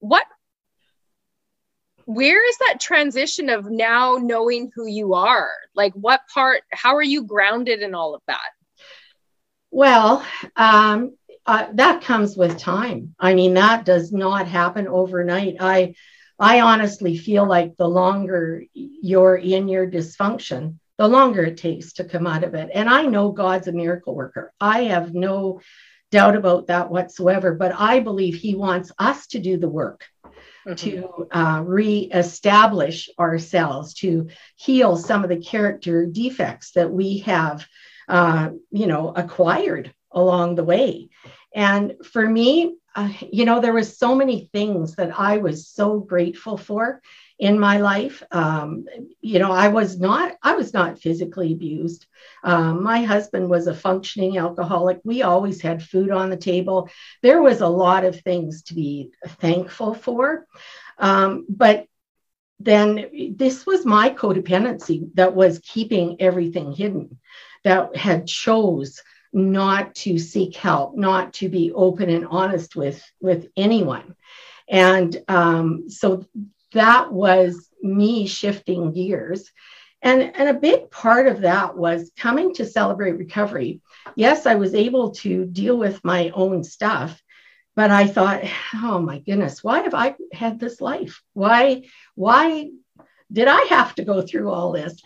what 0.00 0.24
where 2.06 2.48
is 2.48 2.56
that 2.58 2.80
transition 2.80 3.48
of 3.48 3.70
now 3.70 4.16
knowing 4.20 4.70
who 4.74 4.86
you 4.86 5.14
are 5.14 5.50
like 5.74 5.92
what 5.94 6.20
part 6.32 6.62
how 6.72 6.94
are 6.94 7.02
you 7.02 7.24
grounded 7.24 7.82
in 7.82 7.94
all 7.94 8.14
of 8.14 8.22
that 8.26 8.50
well 9.70 10.24
um 10.56 11.14
uh, 11.46 11.66
that 11.74 12.02
comes 12.02 12.36
with 12.36 12.58
time 12.58 13.14
i 13.20 13.34
mean 13.34 13.54
that 13.54 13.84
does 13.84 14.12
not 14.12 14.48
happen 14.48 14.88
overnight 14.88 15.56
i 15.60 15.94
i 16.38 16.60
honestly 16.60 17.16
feel 17.16 17.46
like 17.46 17.76
the 17.76 17.88
longer 17.88 18.62
you're 18.72 19.36
in 19.36 19.68
your 19.68 19.88
dysfunction 19.88 20.78
the 20.98 21.08
longer 21.08 21.44
it 21.44 21.58
takes 21.58 21.94
to 21.94 22.04
come 22.04 22.26
out 22.26 22.44
of 22.44 22.54
it. 22.54 22.70
And 22.72 22.88
I 22.88 23.02
know 23.02 23.30
God's 23.30 23.68
a 23.68 23.72
miracle 23.72 24.14
worker. 24.14 24.52
I 24.60 24.84
have 24.84 25.14
no 25.14 25.60
doubt 26.10 26.36
about 26.36 26.68
that 26.68 26.90
whatsoever. 26.90 27.54
But 27.54 27.74
I 27.74 28.00
believe 28.00 28.34
He 28.34 28.54
wants 28.54 28.92
us 28.98 29.26
to 29.28 29.38
do 29.38 29.58
the 29.58 29.68
work. 29.68 30.04
Mm-hmm. 30.66 30.74
To 30.74 31.28
uh, 31.30 31.62
reestablish 31.64 33.08
ourselves, 33.20 33.94
to 33.94 34.30
heal 34.56 34.96
some 34.96 35.22
of 35.22 35.30
the 35.30 35.36
character 35.36 36.06
defects 36.06 36.72
that 36.72 36.90
we 36.90 37.18
have, 37.18 37.64
uh, 38.08 38.50
you 38.72 38.88
know, 38.88 39.12
acquired 39.14 39.94
along 40.10 40.56
the 40.56 40.64
way. 40.64 41.10
And 41.54 41.94
for 42.04 42.28
me, 42.28 42.78
uh, 42.96 43.10
you 43.30 43.44
know, 43.44 43.60
there 43.60 43.74
was 43.74 43.96
so 43.96 44.16
many 44.16 44.50
things 44.52 44.96
that 44.96 45.16
I 45.16 45.36
was 45.36 45.68
so 45.68 46.00
grateful 46.00 46.56
for 46.56 47.00
in 47.38 47.58
my 47.58 47.78
life. 47.78 48.22
Um, 48.30 48.86
you 49.20 49.38
know, 49.38 49.52
I 49.52 49.68
was 49.68 49.98
not 49.98 50.36
I 50.42 50.54
was 50.54 50.72
not 50.72 50.98
physically 50.98 51.52
abused. 51.52 52.06
Um, 52.42 52.82
my 52.82 53.02
husband 53.02 53.50
was 53.50 53.66
a 53.66 53.74
functioning 53.74 54.38
alcoholic. 54.38 55.00
We 55.04 55.22
always 55.22 55.60
had 55.60 55.82
food 55.82 56.10
on 56.10 56.30
the 56.30 56.36
table. 56.36 56.88
There 57.22 57.42
was 57.42 57.60
a 57.60 57.68
lot 57.68 58.04
of 58.04 58.20
things 58.20 58.62
to 58.64 58.74
be 58.74 59.10
thankful 59.26 59.94
for, 59.94 60.46
um, 60.98 61.44
but 61.48 61.86
then 62.58 63.34
this 63.36 63.66
was 63.66 63.84
my 63.84 64.08
codependency 64.10 65.10
that 65.14 65.34
was 65.34 65.58
keeping 65.58 66.16
everything 66.20 66.72
hidden 66.72 67.18
that 67.64 67.94
had 67.94 68.26
chose 68.26 69.02
not 69.32 69.94
to 69.94 70.18
seek 70.18 70.56
help 70.56 70.96
not 70.96 71.34
to 71.34 71.50
be 71.50 71.70
open 71.72 72.08
and 72.08 72.26
honest 72.26 72.74
with 72.74 73.04
with 73.20 73.48
anyone 73.56 74.14
and 74.68 75.22
um, 75.28 75.88
so 75.88 76.24
that 76.72 77.12
was 77.12 77.68
me 77.82 78.26
shifting 78.26 78.92
gears. 78.92 79.50
And, 80.02 80.36
and 80.36 80.48
a 80.48 80.60
big 80.60 80.90
part 80.90 81.26
of 81.26 81.40
that 81.40 81.76
was 81.76 82.12
coming 82.16 82.54
to 82.54 82.66
celebrate 82.66 83.12
recovery. 83.12 83.80
Yes, 84.14 84.46
I 84.46 84.54
was 84.56 84.74
able 84.74 85.12
to 85.16 85.46
deal 85.46 85.76
with 85.76 86.04
my 86.04 86.30
own 86.30 86.62
stuff, 86.64 87.20
but 87.74 87.90
I 87.90 88.06
thought, 88.06 88.42
oh 88.74 89.00
my 89.00 89.18
goodness, 89.18 89.64
why 89.64 89.80
have 89.80 89.94
I 89.94 90.14
had 90.32 90.60
this 90.60 90.80
life? 90.80 91.22
Why, 91.32 91.84
why 92.14 92.70
did 93.32 93.48
I 93.48 93.62
have 93.70 93.94
to 93.96 94.04
go 94.04 94.22
through 94.22 94.50
all 94.50 94.72
this? 94.72 95.00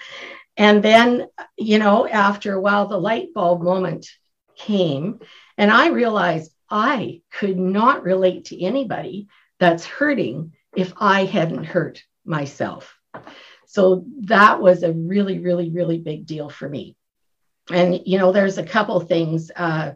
And 0.57 0.83
then, 0.83 1.29
you 1.57 1.79
know, 1.79 2.07
after 2.07 2.52
a 2.52 2.61
while, 2.61 2.87
the 2.87 2.99
light 2.99 3.33
bulb 3.33 3.62
moment 3.62 4.07
came, 4.57 5.21
and 5.57 5.71
I 5.71 5.88
realized 5.88 6.52
I 6.69 7.23
could 7.31 7.59
not 7.59 8.02
relate 8.02 8.47
to 8.47 8.62
anybody 8.62 9.29
that's 9.59 9.87
hurting 9.87 10.52
if 10.77 10.93
I 10.99 11.25
hadn't 11.25 11.65
hurt 11.65 12.03
myself. 12.25 12.97
So 13.67 14.05
that 14.23 14.61
was 14.61 14.83
a 14.83 14.93
really, 14.93 15.39
really, 15.39 15.71
really 15.71 15.99
big 15.99 16.27
deal 16.27 16.49
for 16.49 16.69
me. 16.69 16.97
And, 17.71 18.00
you 18.05 18.19
know, 18.19 18.33
there's 18.33 18.59
a 18.59 18.65
couple 18.65 18.99
things 19.00 19.50
uh, 19.55 19.93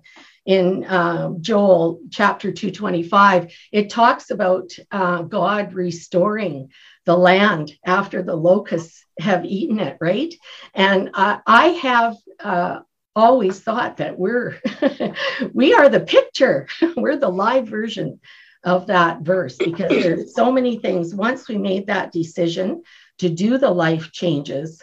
in 0.47 0.85
uh, 0.85 1.31
Joel 1.40 2.00
chapter 2.11 2.52
225. 2.52 3.52
It 3.73 3.90
talks 3.90 4.31
about 4.31 4.71
uh, 4.90 5.23
God 5.23 5.75
restoring 5.75 6.71
the 7.04 7.16
land 7.16 7.73
after 7.85 8.23
the 8.23 8.37
locusts 8.37 9.04
have 9.19 9.45
eaten 9.45 9.81
it, 9.81 9.97
right? 10.00 10.33
And 10.75 11.11
I 11.14 11.78
have 11.83 12.16
uh, 12.40 12.81
always 13.16 13.61
thought 13.61 13.99
that 13.99 14.19
we're 14.19 14.61
we 15.52 15.75
are 15.75 15.88
the 15.88 16.00
picture 16.00 16.66
we're 16.97 17.16
the 17.16 17.28
live 17.28 17.69
version 17.69 18.21
of 18.64 18.87
that 18.87 19.21
verse 19.21 19.56
because 19.56 19.90
there's 19.90 20.35
so 20.35 20.50
many 20.50 20.78
things. 20.78 21.14
Once 21.14 21.49
we 21.49 21.59
made 21.59 21.87
that 21.87 22.12
decision 22.12 22.83
to 23.18 23.28
do 23.28 23.59
the 23.59 23.71
life 23.71 24.11
changes, 24.11 24.83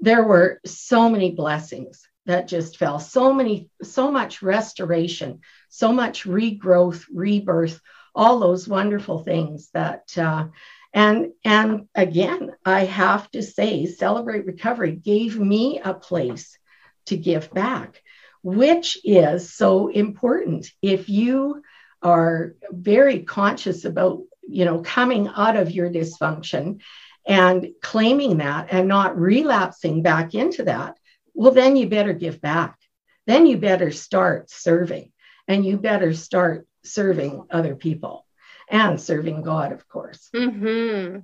there 0.00 0.24
were 0.24 0.60
so 0.64 1.10
many 1.10 1.30
blessings 1.30 2.08
that 2.26 2.48
just 2.48 2.78
fell. 2.78 2.98
So 2.98 3.32
many, 3.32 3.68
so 3.82 4.10
much 4.10 4.42
restoration, 4.42 5.40
so 5.68 5.92
much 5.92 6.24
regrowth, 6.24 7.04
rebirth, 7.12 7.80
all 8.14 8.38
those 8.38 8.66
wonderful 8.66 9.22
things 9.22 9.68
that. 9.74 10.16
Uh, 10.16 10.48
and 10.92 11.32
and 11.44 11.86
again, 11.94 12.52
I 12.64 12.84
have 12.86 13.30
to 13.30 13.42
say, 13.42 13.86
Celebrate 13.86 14.46
Recovery 14.46 14.92
gave 14.92 15.38
me 15.38 15.80
a 15.84 15.94
place 15.94 16.58
to 17.06 17.16
give 17.16 17.52
back, 17.52 18.02
which 18.42 18.98
is 19.04 19.54
so 19.54 19.88
important. 19.88 20.68
If 20.82 21.08
you 21.08 21.62
are 22.02 22.54
very 22.70 23.20
conscious 23.20 23.84
about 23.84 24.22
you 24.48 24.64
know 24.64 24.80
coming 24.80 25.28
out 25.28 25.56
of 25.56 25.70
your 25.70 25.90
dysfunction 25.90 26.80
and 27.26 27.68
claiming 27.82 28.38
that 28.38 28.68
and 28.70 28.88
not 28.88 29.18
relapsing 29.18 30.02
back 30.02 30.34
into 30.34 30.64
that, 30.64 30.98
well, 31.34 31.52
then 31.52 31.76
you 31.76 31.88
better 31.88 32.12
give 32.12 32.40
back. 32.40 32.76
Then 33.26 33.46
you 33.46 33.58
better 33.58 33.90
start 33.90 34.50
serving 34.50 35.12
and 35.46 35.64
you 35.64 35.76
better 35.76 36.14
start 36.14 36.66
serving 36.84 37.44
other 37.50 37.76
people 37.76 38.26
and 38.68 39.00
serving 39.00 39.42
God, 39.42 39.72
of 39.72 39.86
course. 39.88 40.28
Mm-hmm. 40.34 41.20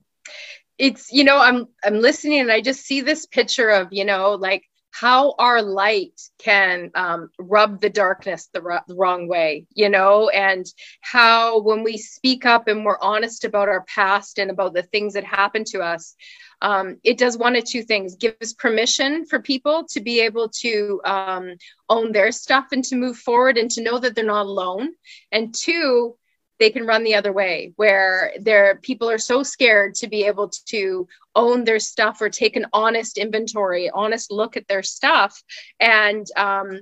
It's, 0.79 1.13
you 1.13 1.25
know, 1.25 1.39
I'm, 1.39 1.67
I'm 1.83 2.01
listening 2.01 2.41
and 2.41 2.53
I 2.53 2.61
just 2.61 2.85
see 2.85 3.01
this 3.01 3.27
picture 3.27 3.71
of, 3.71 3.89
you 3.93 4.05
know, 4.05 4.33
like 4.33 4.65
how 5.01 5.35
our 5.39 5.61
light 5.61 6.19
can 6.39 6.91
um, 6.95 7.29
rub 7.39 7.83
the 7.83 7.91
darkness 7.91 8.49
the, 8.55 8.63
r- 8.63 8.85
the, 8.89 8.95
wrong 8.95 9.29
way, 9.29 9.67
you 9.75 9.91
know, 9.91 10.31
and 10.31 10.65
how 11.03 11.61
when 11.61 11.85
we 11.85 11.99
speak 11.99 12.47
up 12.47 12.67
and 12.67 12.83
we're 12.83 12.99
honest 13.03 13.45
about 13.45 13.69
our 13.69 13.85
past 13.85 14.39
and 14.39 14.51
about 14.51 14.73
the 14.73 14.83
things 14.83 15.13
that 15.13 15.25
happened 15.25 15.67
to 15.67 15.81
us, 15.81 16.15
um, 16.63 16.97
it 17.05 17.19
does 17.19 17.37
one 17.37 17.57
of 17.57 17.65
two 17.65 17.83
things 17.83 18.17
gives 18.17 18.55
permission 18.55 19.27
for 19.27 19.39
people 19.39 19.85
to 19.91 20.01
be 20.01 20.21
able 20.21 20.49
to 20.49 20.99
um, 21.05 21.57
own 21.91 22.13
their 22.13 22.33
stuff 22.33 22.69
and 22.73 22.83
to 22.85 22.97
move 22.97 23.19
forward 23.19 23.59
and 23.59 23.71
to 23.73 23.83
know 23.83 23.99
that 23.99 24.15
they're 24.15 24.25
not 24.25 24.47
alone. 24.47 24.95
And 25.31 25.55
two, 25.55 26.17
they 26.59 26.71
can 26.71 26.87
run 26.87 27.05
the 27.05 27.15
other 27.15 27.33
way 27.33 27.73
where 27.77 28.33
their 28.41 28.77
people 28.77 29.11
are 29.11 29.19
so 29.19 29.43
scared 29.43 29.95
to 29.95 30.09
be 30.09 30.25
able 30.25 30.49
to 30.67 31.07
own 31.35 31.65
their 31.65 31.79
stuff 31.79 32.21
or 32.21 32.29
take 32.29 32.57
an 32.57 32.67
honest 32.73 33.19
inventory 33.19 33.91
honest 33.91 34.31
look 34.31 34.57
at 34.57 34.69
their 34.69 34.83
stuff 34.83 35.43
and 35.81 36.27
um, 36.37 36.81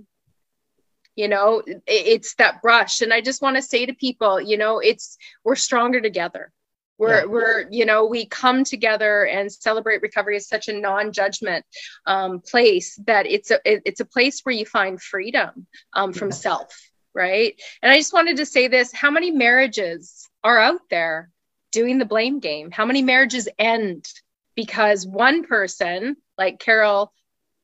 you 1.17 1.29
know 1.29 1.63
it, 1.67 1.83
it's 1.87 2.35
that 2.37 2.61
brush 2.63 3.01
and 3.01 3.13
i 3.13 3.21
just 3.21 3.43
want 3.43 3.57
to 3.57 3.63
say 3.63 3.87
to 3.87 3.95
people 3.95 4.41
you 4.41 4.57
know 4.57 4.79
it's 4.79 5.17
we're 5.45 5.57
stronger 5.57 6.01
together 6.01 6.53
we're 6.99 7.21
yeah. 7.21 7.25
we're 7.25 7.69
you 7.71 7.85
know 7.85 8.07
we 8.07 8.27
come 8.27 8.65
together 8.65 9.27
and 9.27 9.53
celebrate 9.53 10.03
recovery 10.03 10.37
as 10.37 10.49
such 10.49 10.69
a 10.69 10.79
non-judgment 10.79 11.65
um, 12.07 12.41
place 12.41 12.99
that 13.07 13.27
it's 13.27 13.51
a 13.51 13.59
it, 13.65 13.83
it's 13.85 14.01
a 14.01 14.05
place 14.05 14.41
where 14.43 14.55
you 14.55 14.67
find 14.67 15.01
freedom 15.01 15.67
um, 15.93 16.13
from 16.13 16.29
yeah. 16.29 16.35
self 16.35 16.91
right? 17.15 17.61
And 17.83 17.93
I 17.93 17.97
just 17.97 18.13
wanted 18.13 18.39
to 18.39 18.47
say 18.47 18.69
this 18.69 18.93
how 18.93 19.11
many 19.11 19.31
marriages 19.31 20.29
are 20.43 20.59
out 20.59 20.81
there 20.91 21.31
doing 21.73 21.99
the 21.99 22.05
blame 22.05 22.41
game? 22.41 22.71
How 22.71 22.85
many 22.85 23.03
marriages 23.03 23.49
end 23.59 24.07
because 24.55 25.07
one 25.07 25.45
person, 25.45 26.17
like 26.39 26.59
Carol, 26.59 27.13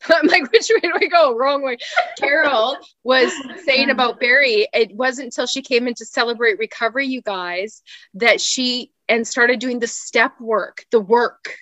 I'm 0.09 0.27
like, 0.27 0.51
which 0.51 0.71
way 0.71 0.81
do 0.81 0.93
I 0.95 1.07
go? 1.07 1.37
Wrong 1.37 1.63
way. 1.63 1.77
Carol 2.19 2.77
was 3.05 3.33
saying 3.65 3.91
about 3.91 4.19
Barry, 4.19 4.67
it 4.73 4.95
wasn't 4.95 5.27
until 5.27 5.47
she 5.47 5.63
came 5.63 5.87
in 5.87 5.95
to 5.95 6.07
celebrate 6.07 6.59
recovery, 6.59 7.07
you 7.07 7.21
guys, 7.21 7.83
that 8.15 8.41
she 8.41 8.93
and 9.09 9.27
started 9.27 9.61
doing 9.61 9.79
the 9.79 9.87
step 9.87 10.41
work, 10.41 10.85
the 10.91 11.01
work 11.01 11.57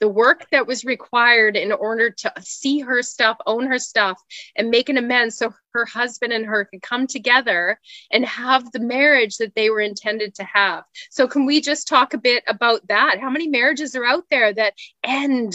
the 0.00 0.08
work 0.08 0.46
that 0.50 0.66
was 0.66 0.84
required 0.84 1.56
in 1.56 1.72
order 1.72 2.10
to 2.10 2.32
see 2.40 2.80
her 2.80 3.02
stuff, 3.02 3.36
own 3.46 3.66
her 3.66 3.78
stuff, 3.78 4.20
and 4.56 4.70
make 4.70 4.88
an 4.88 4.96
amends 4.96 5.36
so 5.36 5.52
her 5.74 5.84
husband 5.84 6.32
and 6.32 6.46
her 6.46 6.64
could 6.64 6.82
come 6.82 7.06
together 7.06 7.78
and 8.12 8.24
have 8.24 8.70
the 8.72 8.80
marriage 8.80 9.36
that 9.38 9.54
they 9.54 9.70
were 9.70 9.80
intended 9.80 10.34
to 10.36 10.44
have. 10.44 10.84
So, 11.10 11.26
can 11.26 11.46
we 11.46 11.60
just 11.60 11.88
talk 11.88 12.14
a 12.14 12.18
bit 12.18 12.44
about 12.46 12.86
that? 12.88 13.18
How 13.20 13.30
many 13.30 13.48
marriages 13.48 13.94
are 13.94 14.04
out 14.04 14.24
there 14.30 14.52
that 14.52 14.74
end? 15.02 15.54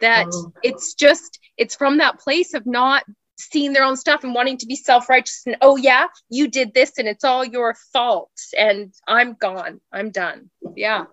That 0.00 0.26
oh. 0.32 0.52
it's 0.62 0.94
just, 0.94 1.38
it's 1.56 1.76
from 1.76 1.98
that 1.98 2.18
place 2.18 2.52
of 2.54 2.66
not 2.66 3.04
seeing 3.38 3.72
their 3.72 3.84
own 3.84 3.96
stuff 3.96 4.24
and 4.24 4.34
wanting 4.34 4.58
to 4.58 4.66
be 4.66 4.76
self-righteous 4.76 5.42
and 5.46 5.56
oh 5.60 5.76
yeah 5.76 6.06
you 6.28 6.48
did 6.48 6.72
this 6.72 6.98
and 6.98 7.08
it's 7.08 7.24
all 7.24 7.44
your 7.44 7.74
fault 7.92 8.30
and 8.56 8.94
i'm 9.08 9.34
gone 9.34 9.80
i'm 9.92 10.10
done 10.10 10.50
yeah 10.76 11.04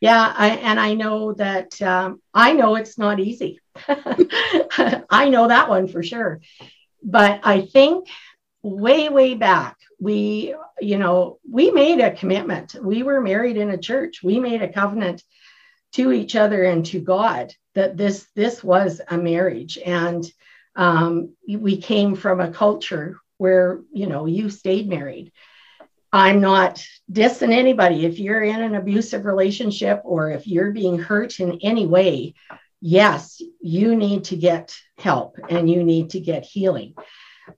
yeah, 0.00 0.34
I, 0.36 0.48
and 0.48 0.80
I 0.80 0.94
know 0.94 1.34
that 1.34 1.80
um, 1.82 2.22
I 2.32 2.54
know 2.54 2.76
it's 2.76 2.96
not 2.96 3.20
easy. 3.20 3.60
I 3.86 5.28
know 5.28 5.48
that 5.48 5.68
one 5.68 5.88
for 5.88 6.02
sure. 6.02 6.40
But 7.02 7.40
I 7.44 7.62
think 7.62 8.08
way, 8.62 9.10
way 9.10 9.34
back, 9.34 9.76
we, 9.98 10.54
you 10.80 10.98
know, 10.98 11.38
we 11.48 11.70
made 11.70 12.00
a 12.00 12.12
commitment. 12.12 12.74
We 12.82 13.02
were 13.02 13.20
married 13.20 13.58
in 13.58 13.70
a 13.70 13.78
church. 13.78 14.22
We 14.22 14.40
made 14.40 14.62
a 14.62 14.72
covenant 14.72 15.22
to 15.92 16.12
each 16.12 16.34
other 16.34 16.64
and 16.64 16.86
to 16.86 17.00
God 17.00 17.52
that 17.74 17.96
this 17.96 18.26
this 18.34 18.64
was 18.64 19.00
a 19.08 19.18
marriage, 19.18 19.78
and 19.78 20.24
um, 20.76 21.34
we 21.46 21.76
came 21.76 22.14
from 22.14 22.40
a 22.40 22.50
culture 22.50 23.16
where 23.38 23.80
you 23.92 24.06
know 24.06 24.26
you 24.26 24.50
stayed 24.50 24.88
married 24.88 25.32
I'm 26.12 26.40
not 26.40 26.84
dissing 27.10 27.52
anybody. 27.52 28.04
If 28.04 28.18
you're 28.18 28.42
in 28.42 28.62
an 28.62 28.74
abusive 28.74 29.24
relationship 29.24 30.02
or 30.04 30.30
if 30.30 30.46
you're 30.46 30.72
being 30.72 30.98
hurt 30.98 31.38
in 31.38 31.60
any 31.62 31.86
way, 31.86 32.34
yes, 32.80 33.40
you 33.60 33.94
need 33.94 34.24
to 34.24 34.36
get 34.36 34.76
help 34.98 35.36
and 35.48 35.70
you 35.70 35.84
need 35.84 36.10
to 36.10 36.20
get 36.20 36.44
healing. 36.44 36.94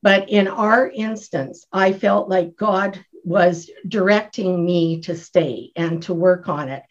But 0.02 0.28
in 0.30 0.48
our 0.48 0.88
instance, 0.88 1.66
I 1.72 1.92
felt 1.92 2.28
like 2.28 2.56
God 2.56 3.02
was 3.24 3.70
directing 3.86 4.64
me 4.64 5.02
to 5.02 5.16
stay 5.16 5.70
and 5.76 6.02
to 6.04 6.14
work 6.14 6.48
on 6.48 6.68
it. 6.68 6.82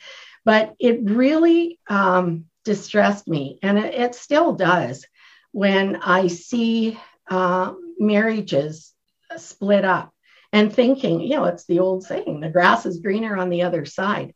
But 0.45 0.75
it 0.79 1.01
really 1.03 1.79
um, 1.87 2.45
distressed 2.63 3.27
me, 3.27 3.59
and 3.61 3.77
it, 3.77 3.93
it, 3.93 4.15
still 4.15 4.53
does 4.53 5.05
when 5.51 5.97
I 5.97 6.27
see 6.27 6.99
uh, 7.29 7.73
marriages 7.99 8.91
split 9.37 9.85
up 9.85 10.13
and 10.53 10.73
thinking, 10.73 11.21
you 11.21 11.37
know, 11.37 11.45
it's 11.45 11.65
the 11.65 11.79
old 11.79 12.03
saying, 12.03 12.39
the 12.39 12.49
grass 12.49 12.85
is 12.85 12.99
greener 12.99 13.37
on 13.37 13.49
the 13.49 13.63
other 13.63 13.85
side. 13.85 14.33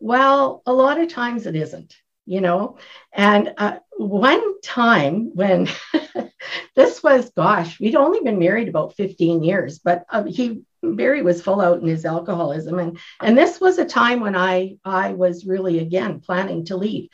Well, 0.00 0.62
a 0.66 0.72
lot 0.72 1.00
of 1.00 1.08
times 1.08 1.46
it 1.46 1.56
isn't, 1.56 1.96
you 2.24 2.40
know. 2.40 2.78
And 3.12 3.52
uh, 3.56 3.78
one 3.96 4.60
time 4.60 5.32
when 5.34 5.68
this 6.76 7.02
was, 7.02 7.30
gosh, 7.30 7.80
we'd 7.80 7.96
only 7.96 8.20
been 8.20 8.38
married 8.38 8.68
about 8.68 8.94
15 8.96 9.42
years, 9.42 9.78
but 9.78 10.04
uh, 10.10 10.24
he 10.24 10.62
Barry 10.82 11.22
was 11.22 11.42
full 11.42 11.60
out 11.60 11.80
in 11.80 11.88
his 11.88 12.04
alcoholism, 12.04 12.78
and 12.78 12.98
and 13.20 13.36
this 13.36 13.60
was 13.60 13.78
a 13.78 13.84
time 13.84 14.20
when 14.20 14.36
I 14.36 14.76
I 14.84 15.12
was 15.12 15.44
really 15.44 15.80
again 15.80 16.20
planning 16.20 16.66
to 16.66 16.76
leave. 16.76 17.08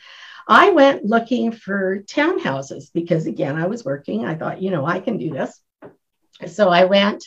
I 0.47 0.69
went 0.71 1.05
looking 1.05 1.51
for 1.51 2.03
townhouses 2.03 2.91
because 2.93 3.25
again 3.25 3.55
I 3.55 3.67
was 3.67 3.83
working. 3.83 4.25
I 4.25 4.35
thought, 4.35 4.61
you 4.61 4.69
know, 4.69 4.85
I 4.85 4.99
can 4.99 5.17
do 5.17 5.31
this. 5.31 5.59
So 6.47 6.69
I 6.69 6.85
went 6.85 7.25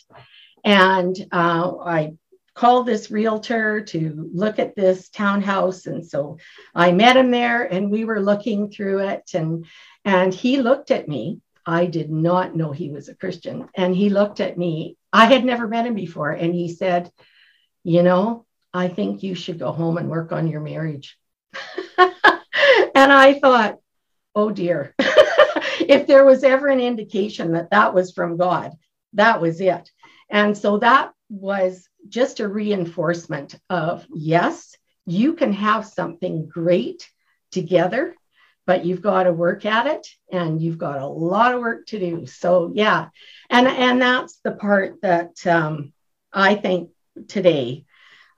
and 0.64 1.16
uh, 1.32 1.76
I 1.78 2.14
called 2.58 2.86
this 2.86 3.10
realtor 3.10 3.82
to 3.82 4.30
look 4.32 4.58
at 4.58 4.74
this 4.74 5.08
townhouse. 5.10 5.86
And 5.86 6.04
so 6.04 6.38
I 6.74 6.90
met 6.90 7.16
him 7.16 7.30
there 7.30 7.62
and 7.62 7.88
we 7.88 8.04
were 8.04 8.20
looking 8.20 8.68
through 8.68 9.06
it. 9.06 9.30
And, 9.32 9.64
and 10.04 10.34
he 10.34 10.60
looked 10.60 10.90
at 10.90 11.06
me. 11.06 11.40
I 11.64 11.86
did 11.86 12.10
not 12.10 12.56
know 12.56 12.72
he 12.72 12.90
was 12.90 13.08
a 13.08 13.14
Christian. 13.14 13.68
And 13.76 13.94
he 13.94 14.10
looked 14.10 14.40
at 14.40 14.58
me. 14.58 14.96
I 15.12 15.26
had 15.26 15.44
never 15.44 15.68
met 15.68 15.86
him 15.86 15.94
before. 15.94 16.32
And 16.32 16.52
he 16.52 16.68
said, 16.68 17.12
You 17.84 18.02
know, 18.02 18.44
I 18.74 18.88
think 18.88 19.22
you 19.22 19.36
should 19.36 19.60
go 19.60 19.70
home 19.70 19.96
and 19.96 20.10
work 20.10 20.32
on 20.32 20.48
your 20.48 20.60
marriage. 20.60 21.16
and 21.98 22.12
I 23.12 23.38
thought, 23.40 23.76
Oh 24.34 24.50
dear. 24.50 24.94
if 24.98 26.08
there 26.08 26.24
was 26.24 26.42
ever 26.42 26.66
an 26.66 26.80
indication 26.80 27.52
that 27.52 27.70
that 27.70 27.94
was 27.94 28.12
from 28.12 28.36
God, 28.36 28.72
that 29.14 29.40
was 29.40 29.60
it. 29.60 29.90
And 30.30 30.56
so 30.56 30.78
that 30.78 31.12
was 31.28 31.88
just 32.08 32.40
a 32.40 32.48
reinforcement 32.48 33.54
of 33.68 34.06
yes, 34.14 34.76
you 35.06 35.34
can 35.34 35.52
have 35.52 35.86
something 35.86 36.48
great 36.48 37.08
together, 37.50 38.14
but 38.66 38.84
you've 38.84 39.02
got 39.02 39.24
to 39.24 39.32
work 39.32 39.64
at 39.64 39.86
it 39.86 40.06
and 40.30 40.60
you've 40.60 40.78
got 40.78 41.00
a 41.00 41.06
lot 41.06 41.54
of 41.54 41.60
work 41.60 41.86
to 41.86 41.98
do. 41.98 42.26
So 42.26 42.72
yeah, 42.74 43.08
and 43.48 43.66
and 43.66 44.00
that's 44.00 44.38
the 44.44 44.52
part 44.52 45.00
that 45.02 45.46
um, 45.46 45.92
I 46.32 46.54
think 46.54 46.90
today, 47.28 47.86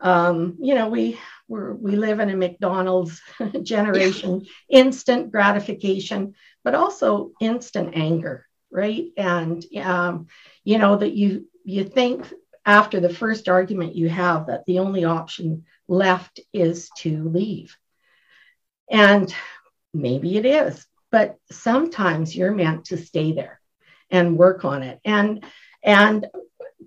um, 0.01 0.57
you 0.61 0.75
know, 0.75 0.89
we 0.89 1.19
we 1.49 1.73
we 1.73 1.97
live 1.97 2.21
in 2.21 2.31
a 2.31 2.37
McDonald's 2.37 3.21
generation, 3.63 4.47
instant 4.69 5.33
gratification, 5.33 6.35
but 6.63 6.77
also 6.77 7.33
instant 7.41 7.95
anger, 7.95 8.47
right? 8.71 9.07
And 9.17 9.65
um, 9.77 10.27
you 10.65 10.79
know 10.79 10.97
that 10.97 11.13
you 11.13 11.47
you 11.65 11.85
think 11.85 12.33
after 12.65 13.01
the 13.01 13.13
first 13.13 13.49
argument 13.49 13.97
you 13.97 14.09
have 14.09 14.47
that 14.47 14.65
the 14.67 14.79
only 14.79 15.05
option 15.05 15.65
left 15.89 16.41
is 16.53 16.91
to 16.99 17.29
leave. 17.29 17.77
And 18.91 19.35
maybe 19.95 20.37
it 20.37 20.47
is, 20.47 20.87
but 21.11 21.37
sometimes 21.51 22.35
you're 22.35 22.53
meant 22.53 22.87
to 22.87 22.97
stay 22.97 23.33
there 23.33 23.61
and 24.11 24.37
work 24.37 24.65
on 24.65 24.83
it. 24.83 25.01
And 25.05 25.45
and 25.83 26.27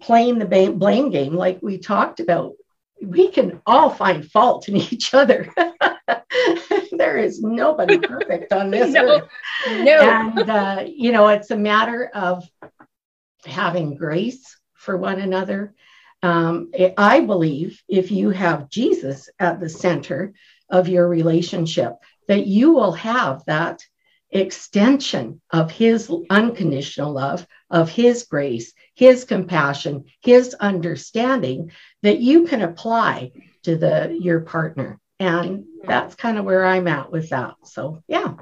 playing 0.01 0.39
the 0.39 0.73
blame 0.75 1.09
game 1.09 1.33
like 1.33 1.59
we 1.61 1.77
talked 1.77 2.19
about, 2.19 2.53
we 3.05 3.29
can 3.29 3.61
all 3.65 3.89
find 3.89 4.29
fault 4.29 4.67
in 4.67 4.77
each 4.77 5.13
other. 5.13 5.49
there 6.91 7.17
is 7.17 7.41
nobody 7.41 7.97
perfect 7.97 8.53
on 8.53 8.71
this 8.71 8.91
no, 8.93 9.05
earth. 9.05 9.29
No. 9.67 9.99
And 9.99 10.49
uh, 10.49 10.83
you 10.87 11.11
know, 11.11 11.27
it's 11.27 11.51
a 11.51 11.57
matter 11.57 12.09
of 12.13 12.47
having 13.45 13.95
grace 13.95 14.57
for 14.73 14.97
one 14.97 15.19
another. 15.19 15.73
Um, 16.21 16.71
I 16.97 17.21
believe 17.21 17.81
if 17.87 18.11
you 18.11 18.29
have 18.29 18.69
Jesus 18.69 19.29
at 19.39 19.59
the 19.59 19.69
center 19.69 20.33
of 20.69 20.87
your 20.87 21.07
relationship, 21.07 21.93
that 22.27 22.47
you 22.47 22.71
will 22.71 22.93
have 22.93 23.43
that 23.45 23.85
extension 24.33 25.41
of 25.51 25.71
his 25.71 26.11
unconditional 26.29 27.13
love, 27.13 27.47
of 27.69 27.89
his 27.89 28.23
grace, 28.23 28.73
his 28.95 29.23
compassion, 29.23 30.05
his 30.21 30.53
understanding 30.55 31.71
that 32.01 32.19
you 32.19 32.45
can 32.45 32.61
apply 32.61 33.31
to 33.63 33.75
the 33.75 34.17
your 34.19 34.41
partner. 34.41 34.99
And 35.19 35.65
that's 35.85 36.15
kind 36.15 36.37
of 36.37 36.45
where 36.45 36.65
I'm 36.65 36.87
at 36.87 37.11
with 37.11 37.29
that. 37.29 37.55
So, 37.63 38.03
yeah. 38.07 38.33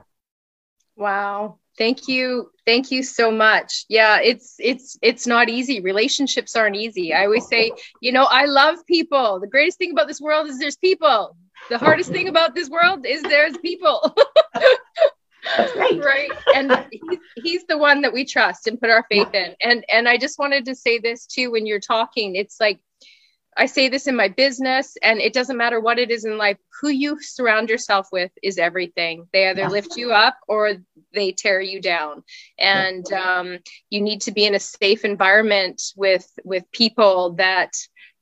Wow. 0.95 1.59
Thank 1.77 2.07
you. 2.07 2.51
Thank 2.65 2.91
you 2.91 3.03
so 3.03 3.31
much. 3.31 3.85
Yeah, 3.87 4.19
it's 4.21 4.55
it's 4.59 4.97
it's 5.01 5.25
not 5.25 5.49
easy. 5.49 5.79
Relationships 5.79 6.55
aren't 6.55 6.75
easy. 6.75 7.13
I 7.13 7.25
always 7.25 7.47
say, 7.47 7.71
you 8.01 8.11
know, 8.11 8.25
I 8.25 8.45
love 8.45 8.85
people. 8.85 9.39
The 9.39 9.47
greatest 9.47 9.77
thing 9.77 9.91
about 9.91 10.07
this 10.07 10.21
world 10.21 10.47
is 10.47 10.59
there's 10.59 10.77
people. 10.77 11.35
The 11.69 11.77
hardest 11.77 12.11
thing 12.11 12.27
about 12.27 12.55
this 12.55 12.69
world 12.69 13.05
is 13.05 13.21
there's 13.21 13.57
people. 13.57 14.15
right. 15.75 15.99
right. 16.03 16.31
And 16.55 16.85
he's, 16.91 17.19
he's 17.35 17.65
the 17.67 17.77
one 17.77 18.01
that 18.01 18.13
we 18.13 18.25
trust 18.25 18.67
and 18.67 18.79
put 18.79 18.89
our 18.89 19.05
faith 19.09 19.29
yeah. 19.33 19.47
in. 19.47 19.55
And 19.61 19.85
and 19.91 20.09
I 20.09 20.17
just 20.17 20.39
wanted 20.39 20.65
to 20.65 20.75
say 20.75 20.99
this 20.99 21.25
too 21.25 21.51
when 21.51 21.65
you're 21.65 21.79
talking. 21.79 22.35
It's 22.35 22.59
like 22.59 22.79
I 23.57 23.65
say 23.65 23.89
this 23.89 24.07
in 24.07 24.15
my 24.15 24.29
business, 24.29 24.95
and 25.03 25.19
it 25.19 25.33
doesn't 25.33 25.57
matter 25.57 25.79
what 25.79 25.99
it 25.99 26.09
is 26.09 26.23
in 26.23 26.37
life, 26.37 26.57
who 26.79 26.89
you 26.89 27.21
surround 27.21 27.69
yourself 27.69 28.07
with 28.11 28.31
is 28.41 28.57
everything. 28.57 29.27
They 29.33 29.49
either 29.49 29.61
yeah. 29.61 29.67
lift 29.67 29.97
you 29.97 30.13
up 30.13 30.37
or 30.47 30.77
they 31.13 31.33
tear 31.33 31.59
you 31.59 31.81
down. 31.81 32.23
And 32.57 33.05
um, 33.11 33.59
you 33.89 33.99
need 34.01 34.21
to 34.21 34.31
be 34.31 34.45
in 34.45 34.55
a 34.55 34.59
safe 34.59 35.03
environment 35.03 35.81
with 35.95 36.25
with 36.45 36.71
people 36.71 37.33
that 37.33 37.73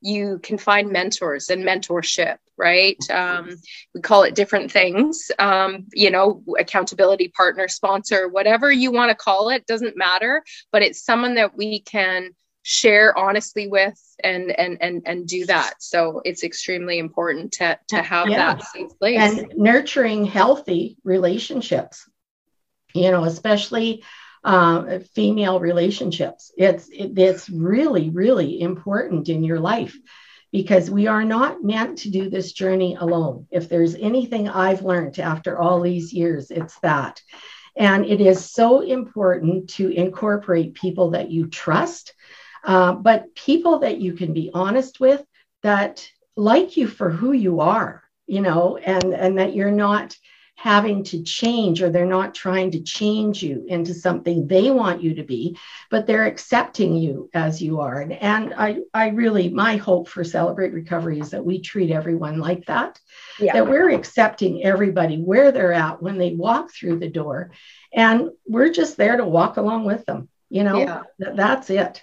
you 0.01 0.39
can 0.39 0.57
find 0.57 0.91
mentors 0.91 1.49
and 1.49 1.63
mentorship 1.63 2.37
right? 2.57 2.97
Um, 3.09 3.55
we 3.95 4.01
call 4.01 4.23
it 4.23 4.35
different 4.35 4.69
things. 4.69 5.31
Um, 5.39 5.85
you 5.93 6.11
know 6.11 6.43
accountability 6.59 7.29
partner 7.29 7.67
sponsor 7.67 8.27
whatever 8.27 8.71
you 8.71 8.91
want 8.91 9.09
to 9.09 9.15
call 9.15 9.49
it 9.49 9.65
doesn't 9.65 9.95
matter 9.97 10.43
but 10.71 10.81
it's 10.81 11.03
someone 11.03 11.35
that 11.35 11.55
we 11.55 11.79
can 11.79 12.31
share 12.63 13.17
honestly 13.17 13.67
with 13.67 13.99
and 14.23 14.51
and 14.51 14.77
and 14.81 15.01
and 15.05 15.27
do 15.27 15.45
that. 15.45 15.75
So 15.79 16.21
it's 16.25 16.43
extremely 16.43 16.99
important 16.99 17.53
to 17.53 17.79
to 17.87 18.01
have 18.01 18.29
yeah. 18.29 18.55
that 18.55 18.63
safe 18.63 18.91
place. 18.99 19.19
And 19.19 19.51
nurturing 19.55 20.25
healthy 20.25 20.97
relationships 21.03 22.07
you 22.93 23.11
know 23.11 23.23
especially 23.23 24.03
uh, 24.43 24.99
female 25.13 25.59
relationships. 25.59 26.51
It's 26.57 26.89
it, 26.89 27.17
it's 27.17 27.49
really 27.49 28.09
really 28.09 28.61
important 28.61 29.29
in 29.29 29.43
your 29.43 29.59
life 29.59 29.95
because 30.51 30.89
we 30.89 31.05
are 31.07 31.23
not 31.23 31.63
meant 31.63 31.99
to 31.99 32.09
do 32.09 32.29
this 32.29 32.53
journey 32.53 32.95
alone. 32.99 33.47
If 33.51 33.69
there's 33.69 33.95
anything 33.95 34.49
i've 34.49 34.81
learned 34.81 35.19
after 35.19 35.59
all 35.59 35.81
these 35.81 36.13
years 36.13 36.51
it's 36.51 36.79
that. 36.79 37.21
And 37.75 38.05
it 38.05 38.19
is 38.19 38.51
so 38.51 38.81
important 38.81 39.69
to 39.71 39.89
incorporate 39.89 40.73
people 40.73 41.11
that 41.11 41.29
you 41.29 41.47
trust 41.47 42.13
uh, 42.63 42.93
but 42.93 43.33
people 43.35 43.79
that 43.79 43.99
you 43.99 44.13
can 44.13 44.33
be 44.33 44.51
honest 44.53 44.99
with 44.99 45.23
that 45.63 46.07
like 46.35 46.77
you 46.77 46.87
for 46.87 47.09
who 47.09 47.31
you 47.31 47.61
are, 47.61 48.03
you 48.27 48.41
know, 48.41 48.77
and, 48.77 49.13
and 49.13 49.39
that 49.39 49.55
you're 49.55 49.71
not 49.71 50.15
having 50.59 51.05
to 51.05 51.23
change 51.23 51.81
or 51.81 51.89
they're 51.89 52.05
not 52.05 52.35
trying 52.35 52.69
to 52.69 52.81
change 52.81 53.41
you 53.41 53.63
into 53.69 53.93
something 53.93 54.45
they 54.45 54.69
want 54.69 55.01
you 55.01 55.15
to 55.15 55.23
be 55.23 55.57
but 55.89 56.05
they're 56.05 56.25
accepting 56.25 56.97
you 56.97 57.29
as 57.33 57.61
you 57.61 57.79
are 57.79 58.01
and, 58.01 58.11
and 58.11 58.53
i 58.57 58.77
i 58.93 59.07
really 59.07 59.47
my 59.47 59.77
hope 59.77 60.09
for 60.09 60.21
celebrate 60.21 60.73
recovery 60.73 61.17
is 61.17 61.29
that 61.29 61.45
we 61.45 61.61
treat 61.61 61.91
everyone 61.91 62.39
like 62.39 62.65
that 62.65 62.99
yeah. 63.39 63.53
that 63.53 63.69
we're 63.69 63.89
accepting 63.91 64.61
everybody 64.61 65.15
where 65.21 65.53
they're 65.53 65.71
at 65.71 66.03
when 66.03 66.17
they 66.17 66.33
walk 66.33 66.73
through 66.73 66.99
the 66.99 67.09
door 67.09 67.51
and 67.93 68.29
we're 68.45 68.69
just 68.69 68.97
there 68.97 69.15
to 69.15 69.23
walk 69.23 69.55
along 69.55 69.85
with 69.85 70.05
them 70.05 70.27
you 70.49 70.65
know 70.65 70.77
yeah. 70.77 71.03
that's 71.17 71.69
it 71.69 72.01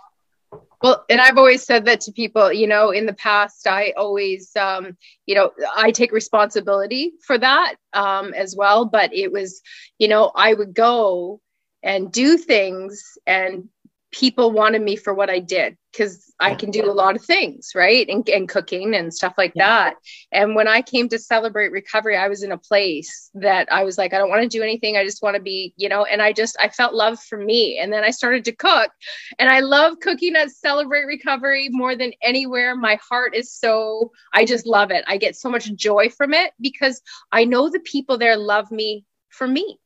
well, 0.82 1.04
and 1.08 1.20
I've 1.20 1.38
always 1.38 1.64
said 1.64 1.86
that 1.86 2.02
to 2.02 2.12
people, 2.12 2.52
you 2.52 2.66
know, 2.66 2.90
in 2.90 3.06
the 3.06 3.14
past, 3.14 3.66
I 3.66 3.92
always, 3.96 4.54
um, 4.56 4.96
you 5.24 5.34
know, 5.34 5.50
I 5.74 5.90
take 5.90 6.12
responsibility 6.12 7.12
for 7.22 7.38
that 7.38 7.76
um, 7.92 8.34
as 8.34 8.54
well. 8.56 8.84
But 8.84 9.14
it 9.14 9.32
was, 9.32 9.62
you 9.98 10.08
know, 10.08 10.30
I 10.34 10.52
would 10.52 10.74
go 10.74 11.40
and 11.82 12.12
do 12.12 12.36
things 12.36 13.16
and 13.26 13.68
people 14.12 14.52
wanted 14.52 14.82
me 14.82 14.96
for 14.96 15.12
what 15.12 15.28
I 15.28 15.40
did 15.40 15.76
because 15.92 16.32
I 16.38 16.54
can 16.54 16.70
do 16.70 16.90
a 16.90 16.92
lot 16.92 17.16
of 17.16 17.24
things, 17.24 17.72
right? 17.74 18.06
And, 18.08 18.28
and 18.28 18.48
cooking 18.48 18.94
and 18.94 19.12
stuff 19.12 19.34
like 19.38 19.52
yeah. 19.54 19.66
that. 19.66 19.94
And 20.30 20.54
when 20.54 20.68
I 20.68 20.82
came 20.82 21.08
to 21.08 21.18
celebrate 21.18 21.72
recovery, 21.72 22.16
I 22.16 22.28
was 22.28 22.42
in 22.42 22.52
a 22.52 22.58
place 22.58 23.30
that 23.34 23.72
I 23.72 23.84
was 23.84 23.96
like, 23.96 24.12
I 24.12 24.18
don't 24.18 24.28
want 24.28 24.42
to 24.42 24.48
do 24.48 24.62
anything. 24.62 24.96
I 24.96 25.04
just 25.04 25.22
want 25.22 25.36
to 25.36 25.42
be, 25.42 25.72
you 25.76 25.88
know, 25.88 26.04
and 26.04 26.20
I 26.20 26.32
just, 26.32 26.56
I 26.60 26.68
felt 26.68 26.94
love 26.94 27.18
for 27.18 27.38
me. 27.38 27.78
And 27.78 27.90
then 27.90 28.04
I 28.04 28.10
started 28.10 28.44
to 28.44 28.52
cook 28.52 28.90
and 29.38 29.48
I 29.48 29.60
love 29.60 29.98
cooking 30.00 30.36
at 30.36 30.50
Celebrate 30.50 31.06
Recovery 31.06 31.68
more 31.72 31.96
than 31.96 32.12
anywhere. 32.22 32.76
My 32.76 32.98
heart 33.08 33.34
is 33.34 33.52
so, 33.52 34.12
I 34.34 34.44
just 34.44 34.66
love 34.66 34.90
it. 34.90 35.04
I 35.08 35.16
get 35.16 35.36
so 35.36 35.50
much 35.50 35.74
joy 35.74 36.10
from 36.10 36.34
it 36.34 36.52
because 36.60 37.00
I 37.32 37.44
know 37.44 37.70
the 37.70 37.80
people 37.80 38.18
there 38.18 38.36
love 38.36 38.70
me 38.70 39.06
for 39.30 39.48
me. 39.48 39.78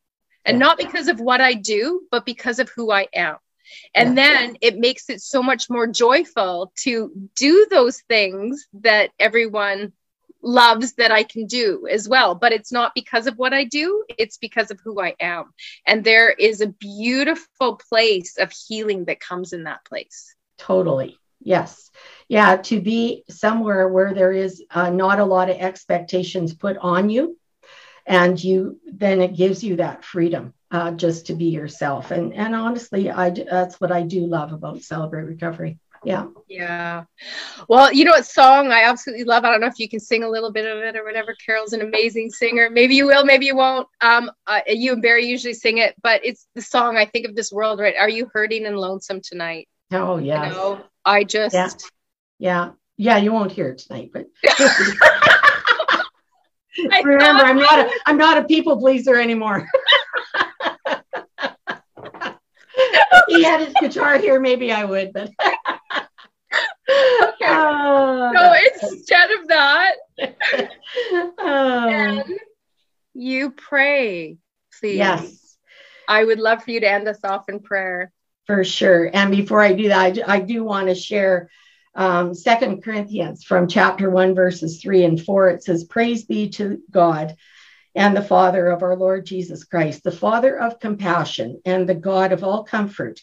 And 0.44 0.56
yeah. 0.56 0.66
not 0.66 0.78
because 0.78 1.06
of 1.06 1.20
what 1.20 1.40
I 1.40 1.54
do, 1.54 2.02
but 2.10 2.26
because 2.26 2.58
of 2.58 2.70
who 2.70 2.90
I 2.90 3.06
am. 3.14 3.36
And 3.94 4.16
yeah. 4.16 4.22
then 4.24 4.56
it 4.60 4.78
makes 4.78 5.08
it 5.10 5.20
so 5.20 5.42
much 5.42 5.70
more 5.70 5.86
joyful 5.86 6.72
to 6.82 7.12
do 7.36 7.66
those 7.70 8.00
things 8.02 8.66
that 8.74 9.10
everyone 9.18 9.92
loves 10.42 10.94
that 10.94 11.10
I 11.10 11.22
can 11.22 11.46
do 11.46 11.86
as 11.90 12.08
well. 12.08 12.34
But 12.34 12.52
it's 12.52 12.72
not 12.72 12.94
because 12.94 13.26
of 13.26 13.36
what 13.36 13.52
I 13.52 13.64
do, 13.64 14.04
it's 14.08 14.38
because 14.38 14.70
of 14.70 14.80
who 14.82 15.00
I 15.00 15.14
am. 15.20 15.52
And 15.86 16.04
there 16.04 16.30
is 16.30 16.60
a 16.60 16.68
beautiful 16.68 17.76
place 17.88 18.36
of 18.38 18.52
healing 18.52 19.04
that 19.06 19.20
comes 19.20 19.52
in 19.52 19.64
that 19.64 19.84
place. 19.84 20.34
Totally. 20.58 21.18
Yes. 21.42 21.90
Yeah. 22.28 22.56
To 22.56 22.80
be 22.80 23.24
somewhere 23.30 23.88
where 23.88 24.12
there 24.12 24.32
is 24.32 24.62
uh, 24.70 24.90
not 24.90 25.20
a 25.20 25.24
lot 25.24 25.48
of 25.48 25.56
expectations 25.56 26.54
put 26.54 26.76
on 26.78 27.08
you, 27.08 27.38
and 28.10 28.42
you 28.42 28.80
then 28.86 29.20
it 29.20 29.36
gives 29.36 29.62
you 29.62 29.76
that 29.76 30.04
freedom 30.04 30.52
uh, 30.72 30.90
just 30.90 31.26
to 31.26 31.34
be 31.34 31.46
yourself. 31.46 32.10
And 32.10 32.34
and 32.34 32.54
honestly, 32.54 33.10
I 33.10 33.30
that's 33.30 33.80
what 33.80 33.92
I 33.92 34.02
do 34.02 34.26
love 34.26 34.52
about 34.52 34.82
Celebrate 34.82 35.24
Recovery. 35.24 35.78
Yeah. 36.02 36.26
Yeah. 36.48 37.04
Well, 37.68 37.92
you 37.92 38.04
know 38.04 38.12
what 38.12 38.26
song 38.26 38.72
I 38.72 38.84
absolutely 38.84 39.24
love? 39.24 39.44
I 39.44 39.50
don't 39.50 39.60
know 39.60 39.66
if 39.66 39.78
you 39.78 39.88
can 39.88 40.00
sing 40.00 40.24
a 40.24 40.28
little 40.28 40.50
bit 40.50 40.64
of 40.64 40.82
it 40.82 40.96
or 40.96 41.04
whatever. 41.04 41.36
Carol's 41.44 41.74
an 41.74 41.82
amazing 41.82 42.30
singer. 42.30 42.70
Maybe 42.70 42.94
you 42.94 43.06
will, 43.06 43.24
maybe 43.24 43.44
you 43.44 43.54
won't. 43.54 43.86
Um, 44.00 44.30
uh, 44.46 44.60
you 44.66 44.94
and 44.94 45.02
Barry 45.02 45.26
usually 45.26 45.52
sing 45.52 45.76
it, 45.76 45.94
but 46.02 46.24
it's 46.24 46.46
the 46.54 46.62
song 46.62 46.96
I 46.96 47.04
think 47.04 47.26
of 47.26 47.36
this 47.36 47.52
world, 47.52 47.80
right? 47.80 47.94
Are 47.96 48.08
you 48.08 48.30
hurting 48.32 48.64
and 48.64 48.78
lonesome 48.78 49.20
tonight? 49.20 49.68
Oh, 49.92 50.16
yeah. 50.16 50.48
You 50.48 50.54
know, 50.54 50.84
I 51.04 51.22
just. 51.24 51.54
Yeah. 51.54 51.68
yeah. 52.38 52.70
Yeah. 52.96 53.16
You 53.18 53.32
won't 53.32 53.52
hear 53.52 53.68
it 53.68 53.78
tonight, 53.78 54.10
but. 54.12 54.26
Remember, 57.04 57.42
I'm 57.42 57.58
not 57.58 57.78
a 57.80 57.90
I'm 58.06 58.16
not 58.16 58.38
a 58.38 58.44
people 58.44 58.78
pleaser 58.78 59.16
anymore. 59.16 59.66
he 63.28 63.42
had 63.42 63.60
his 63.60 63.74
guitar 63.80 64.18
here, 64.18 64.40
maybe 64.40 64.72
I 64.72 64.84
would, 64.84 65.12
but 65.12 65.30
okay. 66.90 67.46
Uh, 67.46 68.32
so 68.32 68.54
instead 68.82 69.30
of 69.32 69.48
that, 69.48 69.96
oh. 71.38 72.22
you 73.14 73.50
pray, 73.50 74.38
please. 74.78 74.98
Yes. 74.98 75.56
I 76.08 76.24
would 76.24 76.40
love 76.40 76.64
for 76.64 76.70
you 76.72 76.80
to 76.80 76.90
end 76.90 77.08
us 77.08 77.22
off 77.24 77.48
in 77.48 77.60
prayer. 77.60 78.12
For 78.46 78.64
sure. 78.64 79.10
And 79.12 79.30
before 79.30 79.60
I 79.60 79.72
do 79.74 79.88
that, 79.88 80.18
I, 80.28 80.34
I 80.34 80.40
do 80.40 80.64
want 80.64 80.88
to 80.88 80.94
share 80.94 81.48
um, 81.94 82.34
Second 82.34 82.82
Corinthians 82.82 83.44
from 83.44 83.68
chapter 83.68 84.10
1, 84.10 84.34
verses 84.34 84.80
3 84.80 85.04
and 85.04 85.22
4. 85.22 85.48
It 85.50 85.64
says, 85.64 85.84
Praise 85.84 86.24
be 86.24 86.48
to 86.50 86.80
God 86.90 87.36
and 87.94 88.16
the 88.16 88.22
Father 88.22 88.68
of 88.68 88.82
our 88.82 88.96
Lord 88.96 89.26
Jesus 89.26 89.64
Christ, 89.64 90.04
the 90.04 90.12
Father 90.12 90.58
of 90.58 90.80
compassion 90.80 91.60
and 91.64 91.88
the 91.88 91.94
God 91.94 92.32
of 92.32 92.44
all 92.44 92.64
comfort, 92.64 93.20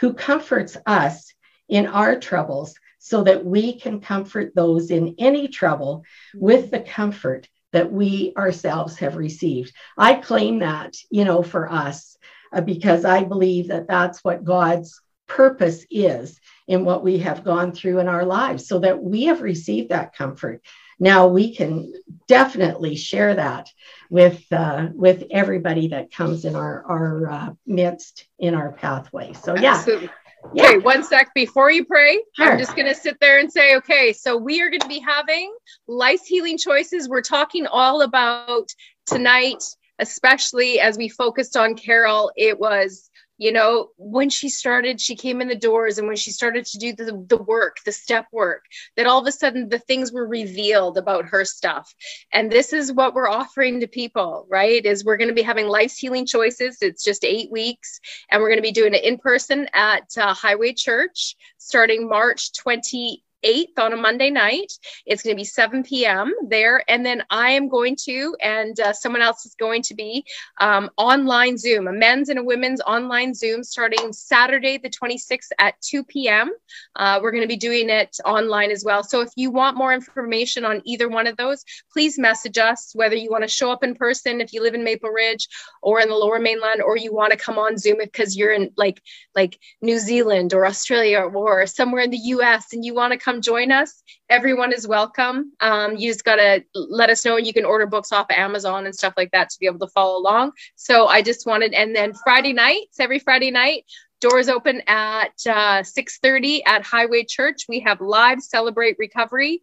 who 0.00 0.12
comforts 0.12 0.76
us 0.86 1.32
in 1.68 1.86
our 1.86 2.18
troubles 2.18 2.74
so 2.98 3.24
that 3.24 3.44
we 3.44 3.78
can 3.78 4.00
comfort 4.00 4.54
those 4.54 4.90
in 4.90 5.14
any 5.18 5.48
trouble 5.48 6.04
with 6.34 6.70
the 6.70 6.80
comfort 6.80 7.48
that 7.72 7.90
we 7.90 8.32
ourselves 8.36 8.98
have 8.98 9.16
received. 9.16 9.72
I 9.96 10.14
claim 10.14 10.58
that, 10.58 10.94
you 11.10 11.24
know, 11.24 11.42
for 11.42 11.70
us, 11.70 12.16
uh, 12.52 12.60
because 12.60 13.04
I 13.04 13.24
believe 13.24 13.68
that 13.68 13.88
that's 13.88 14.22
what 14.22 14.44
God's 14.44 15.00
purpose 15.36 15.86
is 15.90 16.40
in 16.66 16.84
what 16.84 17.04
we 17.04 17.18
have 17.18 17.44
gone 17.44 17.72
through 17.72 17.98
in 18.00 18.08
our 18.08 18.24
lives 18.24 18.66
so 18.66 18.78
that 18.80 19.02
we 19.02 19.24
have 19.24 19.42
received 19.42 19.90
that 19.90 20.14
comfort 20.14 20.60
now 21.00 21.28
we 21.28 21.54
can 21.54 21.94
definitely 22.28 22.94
share 22.94 23.34
that 23.34 23.70
with 24.10 24.44
uh, 24.52 24.88
with 24.94 25.24
everybody 25.30 25.88
that 25.88 26.12
comes 26.12 26.44
in 26.44 26.54
our 26.54 26.84
our 26.84 27.30
uh, 27.30 27.50
midst 27.66 28.26
in 28.38 28.54
our 28.54 28.72
pathway. 28.72 29.32
So 29.32 29.56
yeah. 29.56 29.76
Absolutely. 29.76 30.10
Yeah. 30.54 30.68
Okay, 30.68 30.78
one 30.78 31.02
sec 31.02 31.34
before 31.34 31.70
you 31.70 31.84
pray. 31.84 32.18
Sure. 32.34 32.52
I'm 32.52 32.58
just 32.58 32.74
going 32.74 32.88
to 32.88 32.94
sit 32.94 33.18
there 33.20 33.40
and 33.40 33.52
say, 33.52 33.76
okay, 33.76 34.14
so 34.14 34.38
we 34.38 34.62
are 34.62 34.70
going 34.70 34.80
to 34.80 34.88
be 34.88 34.98
having 34.98 35.54
life's 35.86 36.26
healing 36.26 36.56
choices. 36.56 37.10
We're 37.10 37.20
talking 37.20 37.66
all 37.66 38.02
about 38.02 38.68
tonight 39.06 39.62
especially 40.00 40.80
as 40.80 40.96
we 40.96 41.08
focused 41.08 41.56
on 41.56 41.74
Carol, 41.74 42.32
it 42.34 42.58
was 42.58 43.09
you 43.40 43.50
know 43.50 43.88
when 43.96 44.28
she 44.28 44.48
started 44.48 45.00
she 45.00 45.16
came 45.16 45.40
in 45.40 45.48
the 45.48 45.56
doors 45.56 45.98
and 45.98 46.06
when 46.06 46.16
she 46.16 46.30
started 46.30 46.64
to 46.66 46.78
do 46.78 46.92
the, 46.92 47.24
the 47.28 47.42
work 47.42 47.78
the 47.84 47.92
step 47.92 48.26
work 48.32 48.64
that 48.96 49.06
all 49.06 49.20
of 49.20 49.26
a 49.26 49.32
sudden 49.32 49.68
the 49.68 49.78
things 49.78 50.12
were 50.12 50.26
revealed 50.26 50.98
about 50.98 51.24
her 51.24 51.44
stuff. 51.44 51.94
And 52.32 52.50
this 52.50 52.72
is 52.72 52.92
what 52.92 53.14
we're 53.14 53.28
offering 53.28 53.80
to 53.80 53.86
people 53.86 54.46
right 54.48 54.84
is 54.84 55.04
we're 55.04 55.16
going 55.16 55.28
to 55.28 55.34
be 55.34 55.42
having 55.42 55.66
life's 55.66 55.96
healing 55.96 56.26
choices. 56.26 56.78
It's 56.82 57.04
just 57.04 57.24
eight 57.24 57.50
weeks. 57.50 58.00
And 58.30 58.40
we're 58.40 58.48
going 58.48 58.58
to 58.58 58.62
be 58.62 58.72
doing 58.72 58.94
it 58.94 59.04
in 59.04 59.18
person 59.18 59.68
at 59.72 60.04
uh, 60.16 60.34
highway 60.34 60.72
church 60.72 61.36
starting 61.58 62.08
march 62.08 62.52
20 62.54 63.22
8th 63.44 63.78
on 63.78 63.92
a 63.92 63.96
Monday 63.96 64.30
night. 64.30 64.72
It's 65.06 65.22
going 65.22 65.34
to 65.34 65.40
be 65.40 65.44
7 65.44 65.82
p.m. 65.82 66.32
there. 66.46 66.82
And 66.88 67.04
then 67.04 67.22
I 67.30 67.50
am 67.50 67.68
going 67.68 67.96
to, 68.04 68.36
and 68.40 68.78
uh, 68.80 68.92
someone 68.92 69.22
else 69.22 69.46
is 69.46 69.54
going 69.54 69.82
to 69.82 69.94
be 69.94 70.24
um, 70.60 70.90
online 70.96 71.56
Zoom, 71.58 71.88
a 71.88 71.92
men's 71.92 72.28
and 72.28 72.38
a 72.38 72.44
women's 72.44 72.80
online 72.80 73.34
Zoom 73.34 73.64
starting 73.64 74.12
Saturday, 74.12 74.78
the 74.78 74.90
26th 74.90 75.50
at 75.58 75.80
2 75.80 76.04
p.m. 76.04 76.50
Uh, 76.96 77.20
we're 77.22 77.30
going 77.30 77.42
to 77.42 77.48
be 77.48 77.56
doing 77.56 77.88
it 77.90 78.16
online 78.24 78.70
as 78.70 78.84
well. 78.84 79.02
So 79.02 79.20
if 79.20 79.30
you 79.36 79.50
want 79.50 79.76
more 79.76 79.92
information 79.92 80.64
on 80.64 80.82
either 80.84 81.08
one 81.08 81.26
of 81.26 81.36
those, 81.36 81.64
please 81.92 82.18
message 82.18 82.58
us, 82.58 82.92
whether 82.94 83.16
you 83.16 83.30
want 83.30 83.44
to 83.44 83.48
show 83.48 83.70
up 83.70 83.84
in 83.84 83.94
person 83.94 84.40
if 84.40 84.52
you 84.52 84.62
live 84.62 84.74
in 84.74 84.84
Maple 84.84 85.10
Ridge 85.10 85.48
or 85.82 86.00
in 86.00 86.08
the 86.08 86.14
lower 86.14 86.38
mainland, 86.38 86.82
or 86.82 86.96
you 86.96 87.14
want 87.14 87.32
to 87.32 87.38
come 87.38 87.58
on 87.58 87.78
Zoom 87.78 87.98
because 87.98 88.36
you're 88.36 88.52
in 88.52 88.70
like, 88.76 89.02
like 89.34 89.58
New 89.80 89.98
Zealand 89.98 90.52
or 90.54 90.66
Australia 90.66 91.20
or 91.20 91.66
somewhere 91.66 92.02
in 92.02 92.10
the 92.10 92.18
US 92.18 92.72
and 92.72 92.84
you 92.84 92.94
want 92.94 93.12
to 93.12 93.18
come 93.18 93.29
come 93.30 93.40
join 93.40 93.70
us. 93.70 94.02
Everyone 94.28 94.72
is 94.72 94.88
welcome. 94.88 95.52
Um, 95.60 95.96
you 95.96 96.10
just 96.10 96.24
got 96.24 96.36
to 96.36 96.64
let 96.74 97.10
us 97.10 97.24
know. 97.24 97.36
You 97.36 97.52
can 97.52 97.64
order 97.64 97.86
books 97.86 98.12
off 98.12 98.26
of 98.28 98.36
Amazon 98.36 98.86
and 98.86 98.94
stuff 98.94 99.14
like 99.16 99.30
that 99.30 99.50
to 99.50 99.58
be 99.60 99.66
able 99.66 99.78
to 99.80 99.92
follow 99.92 100.18
along. 100.18 100.52
So 100.74 101.06
I 101.06 101.22
just 101.22 101.46
wanted, 101.46 101.72
and 101.72 101.94
then 101.94 102.12
Friday 102.12 102.52
nights, 102.52 102.98
every 102.98 103.20
Friday 103.20 103.50
night, 103.50 103.84
doors 104.20 104.48
open 104.48 104.82
at 104.86 105.32
uh, 105.46 105.80
6.30 105.80 106.60
at 106.66 106.84
highway 106.84 107.24
church 107.24 107.64
we 107.70 107.80
have 107.80 108.02
live 108.02 108.42
celebrate 108.42 108.96
recovery 108.98 109.62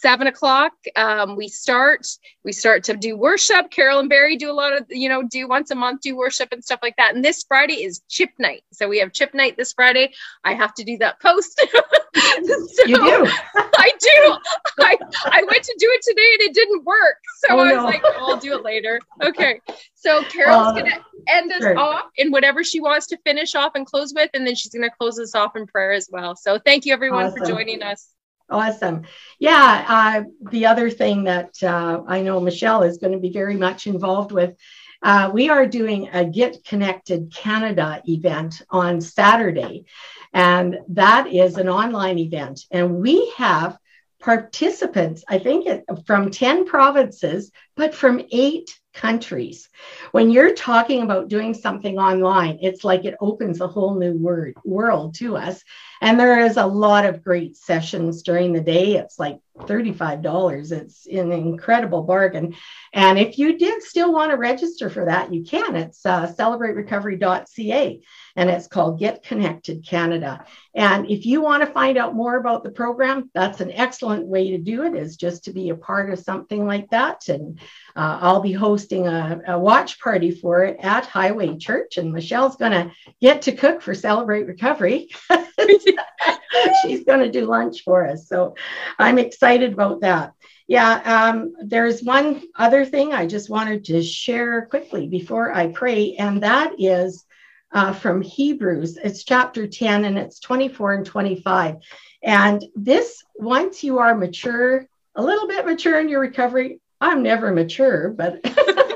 seven 0.00 0.26
o'clock. 0.26 0.72
Um, 0.96 1.36
we 1.36 1.48
start 1.48 2.06
we 2.44 2.52
start 2.52 2.84
to 2.84 2.96
do 2.96 3.16
worship. 3.16 3.70
Carol 3.70 3.98
and 3.98 4.08
barry 4.08 4.36
do 4.36 4.50
a 4.50 4.52
lot 4.52 4.72
of 4.72 4.86
you 4.88 5.08
know 5.08 5.22
do 5.22 5.48
once 5.48 5.70
a 5.70 5.74
month 5.74 6.00
do 6.02 6.16
worship 6.16 6.50
and 6.52 6.62
stuff 6.62 6.80
like 6.82 6.96
that. 6.96 7.14
And 7.14 7.24
this 7.24 7.44
friday 7.46 7.84
is 7.84 8.02
chip 8.08 8.30
night. 8.38 8.64
So 8.72 8.88
we 8.88 8.98
have 8.98 9.12
chip 9.12 9.34
night 9.34 9.56
this 9.56 9.72
friday. 9.72 10.12
I 10.44 10.54
have 10.54 10.74
to 10.74 10.84
do 10.84 10.98
that 10.98 11.20
post. 11.20 11.60
So 12.14 12.84
you 12.84 12.96
do. 12.96 13.26
I 13.56 13.92
do. 14.00 14.36
I, 14.80 14.96
I 15.24 15.44
went 15.48 15.62
to 15.62 15.76
do 15.78 15.86
it 15.90 16.02
today 16.02 16.28
and 16.32 16.50
it 16.50 16.54
didn't 16.54 16.84
work. 16.84 17.16
So 17.40 17.54
oh, 17.54 17.58
i 17.58 17.64
was 17.64 17.76
no. 17.76 17.84
like 17.84 18.00
oh, 18.04 18.32
i'll 18.32 18.36
do 18.36 18.54
it 18.54 18.64
later. 18.64 19.00
Okay. 19.22 19.60
So 19.94 20.22
carol's 20.24 20.68
uh, 20.68 20.72
gonna 20.72 21.04
end 21.28 21.52
us 21.52 21.62
sure. 21.62 21.78
off 21.78 22.06
in 22.16 22.30
whatever 22.30 22.64
she 22.64 22.80
wants 22.80 23.06
to 23.08 23.18
finish 23.24 23.54
off 23.54 23.72
and 23.74 23.86
close 23.86 24.12
with 24.14 24.30
and 24.34 24.46
then 24.46 24.54
she's 24.54 24.72
gonna 24.72 24.90
close 24.90 25.18
us 25.18 25.34
off 25.34 25.54
in 25.54 25.66
prayer 25.66 25.92
as 25.92 26.08
well. 26.10 26.34
So 26.34 26.58
thank 26.58 26.86
you 26.86 26.92
everyone 26.92 27.26
awesome. 27.26 27.38
for 27.38 27.46
joining 27.46 27.82
us 27.82 28.08
Awesome. 28.50 29.02
Yeah. 29.38 29.84
Uh, 29.88 30.48
the 30.50 30.66
other 30.66 30.88
thing 30.90 31.24
that 31.24 31.62
uh, 31.62 32.02
I 32.06 32.22
know 32.22 32.40
Michelle 32.40 32.82
is 32.82 32.98
going 32.98 33.12
to 33.12 33.18
be 33.18 33.30
very 33.30 33.56
much 33.56 33.86
involved 33.86 34.32
with, 34.32 34.56
uh, 35.02 35.30
we 35.32 35.48
are 35.48 35.66
doing 35.66 36.08
a 36.12 36.24
Get 36.24 36.64
Connected 36.64 37.32
Canada 37.34 38.02
event 38.08 38.62
on 38.70 39.00
Saturday. 39.00 39.84
And 40.32 40.78
that 40.88 41.28
is 41.28 41.56
an 41.56 41.68
online 41.68 42.18
event. 42.18 42.62
And 42.70 42.96
we 42.96 43.32
have 43.36 43.78
participants, 44.20 45.24
I 45.28 45.38
think 45.38 45.66
it, 45.66 45.84
from 46.06 46.30
10 46.30 46.66
provinces, 46.66 47.52
but 47.76 47.94
from 47.94 48.22
eight 48.32 48.76
countries. 48.98 49.68
When 50.10 50.30
you're 50.30 50.54
talking 50.54 51.02
about 51.02 51.28
doing 51.28 51.54
something 51.54 51.98
online, 51.98 52.58
it's 52.60 52.84
like 52.84 53.04
it 53.04 53.14
opens 53.20 53.60
a 53.60 53.68
whole 53.68 53.94
new 53.94 54.14
word, 54.14 54.54
world 54.64 55.14
to 55.16 55.36
us. 55.36 55.62
And 56.00 56.18
there 56.18 56.40
is 56.40 56.56
a 56.56 56.66
lot 56.66 57.04
of 57.04 57.22
great 57.22 57.56
sessions 57.56 58.22
during 58.22 58.52
the 58.52 58.60
day. 58.60 58.96
It's 58.96 59.18
like 59.18 59.38
$35. 59.60 60.72
It's 60.72 61.06
an 61.06 61.32
incredible 61.32 62.02
bargain. 62.02 62.54
And 62.92 63.18
if 63.18 63.38
you 63.38 63.58
did 63.58 63.82
still 63.82 64.12
want 64.12 64.30
to 64.30 64.36
register 64.36 64.90
for 64.90 65.04
that, 65.04 65.32
you 65.32 65.44
can. 65.44 65.76
It's 65.76 66.04
uh, 66.06 66.32
celebraterecovery.ca 66.32 68.00
and 68.36 68.50
it's 68.50 68.68
called 68.68 69.00
Get 69.00 69.24
Connected 69.24 69.84
Canada. 69.84 70.44
And 70.74 71.10
if 71.10 71.26
you 71.26 71.40
want 71.40 71.64
to 71.64 71.72
find 71.72 71.98
out 71.98 72.14
more 72.14 72.36
about 72.36 72.62
the 72.62 72.70
program, 72.70 73.30
that's 73.34 73.60
an 73.60 73.72
excellent 73.72 74.26
way 74.26 74.52
to 74.52 74.58
do 74.58 74.84
it, 74.84 74.94
is 74.94 75.16
just 75.16 75.44
to 75.44 75.52
be 75.52 75.70
a 75.70 75.74
part 75.74 76.10
of 76.10 76.20
something 76.20 76.64
like 76.64 76.88
that. 76.90 77.28
And 77.28 77.58
uh, 77.96 78.18
I'll 78.22 78.40
be 78.40 78.52
hosting 78.52 79.08
a, 79.08 79.40
a, 79.48 79.58
watch 79.58 80.00
party 80.00 80.30
for 80.30 80.62
it 80.62 80.78
at 80.80 81.04
Highway 81.04 81.58
Church, 81.58 81.96
and 81.96 82.12
Michelle's 82.12 82.56
going 82.56 82.72
to 82.72 82.92
get 83.20 83.42
to 83.42 83.56
cook 83.56 83.82
for 83.82 83.92
Celebrate 83.92 84.46
Recovery. 84.46 85.08
She's 86.82 87.04
going 87.04 87.20
to 87.20 87.30
do 87.30 87.46
lunch 87.46 87.82
for 87.84 88.06
us. 88.06 88.28
So 88.28 88.54
I'm 88.98 89.18
excited 89.18 89.72
about 89.72 90.00
that. 90.00 90.32
Yeah, 90.66 91.00
um, 91.04 91.54
there's 91.64 92.02
one 92.02 92.42
other 92.54 92.84
thing 92.84 93.12
I 93.12 93.26
just 93.26 93.48
wanted 93.48 93.86
to 93.86 94.02
share 94.02 94.66
quickly 94.66 95.08
before 95.08 95.52
I 95.54 95.68
pray, 95.68 96.14
and 96.16 96.42
that 96.42 96.74
is 96.78 97.24
uh, 97.72 97.92
from 97.92 98.22
Hebrews. 98.22 98.98
It's 99.02 99.24
chapter 99.24 99.66
10 99.66 100.04
and 100.04 100.18
it's 100.18 100.40
24 100.40 100.94
and 100.94 101.06
25. 101.06 101.76
And 102.22 102.64
this, 102.74 103.22
once 103.36 103.84
you 103.84 103.98
are 103.98 104.14
mature, 104.14 104.86
a 105.14 105.22
little 105.22 105.48
bit 105.48 105.66
mature 105.66 106.00
in 106.00 106.08
your 106.08 106.20
recovery, 106.20 106.80
I'm 107.00 107.22
never 107.22 107.52
mature, 107.52 108.10
but 108.10 108.40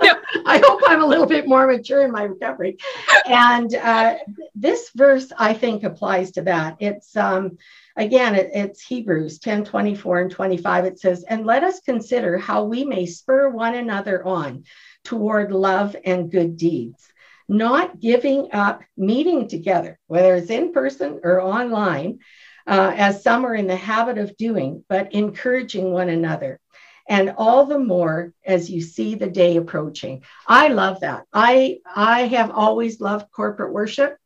I 0.46 0.58
hope 0.64 0.80
I'm 0.86 1.02
a 1.02 1.06
little 1.06 1.26
bit 1.26 1.46
more 1.46 1.66
mature 1.66 2.02
in 2.02 2.12
my 2.12 2.24
recovery. 2.24 2.78
And 3.26 3.74
uh, 3.74 4.16
this 4.54 4.90
verse, 4.94 5.32
I 5.36 5.54
think, 5.54 5.82
applies 5.82 6.32
to 6.32 6.42
that. 6.42 6.76
It's, 6.80 7.16
um, 7.16 7.58
again, 7.96 8.34
it, 8.34 8.50
it's 8.54 8.82
Hebrews 8.82 9.38
10 9.38 9.64
24 9.64 10.20
and 10.20 10.30
25. 10.30 10.84
It 10.84 10.98
says, 11.00 11.24
And 11.24 11.46
let 11.46 11.64
us 11.64 11.80
consider 11.80 12.38
how 12.38 12.64
we 12.64 12.84
may 12.84 13.06
spur 13.06 13.48
one 13.48 13.74
another 13.74 14.24
on 14.24 14.64
toward 15.04 15.52
love 15.52 15.96
and 16.04 16.30
good 16.30 16.56
deeds, 16.56 17.12
not 17.48 18.00
giving 18.00 18.48
up 18.52 18.82
meeting 18.96 19.48
together, 19.48 19.98
whether 20.06 20.34
it's 20.36 20.50
in 20.50 20.72
person 20.72 21.20
or 21.22 21.40
online, 21.40 22.20
uh, 22.66 22.92
as 22.96 23.22
some 23.22 23.44
are 23.44 23.54
in 23.54 23.66
the 23.66 23.76
habit 23.76 24.18
of 24.18 24.36
doing, 24.36 24.84
but 24.88 25.12
encouraging 25.12 25.92
one 25.92 26.08
another 26.08 26.60
and 27.08 27.34
all 27.36 27.66
the 27.66 27.78
more 27.78 28.32
as 28.44 28.70
you 28.70 28.80
see 28.80 29.14
the 29.14 29.28
day 29.28 29.56
approaching. 29.56 30.22
I 30.46 30.68
love 30.68 31.00
that. 31.00 31.24
I 31.32 31.78
I 31.94 32.22
have 32.22 32.50
always 32.50 33.00
loved 33.00 33.30
corporate 33.32 33.72
worship. 33.72 34.16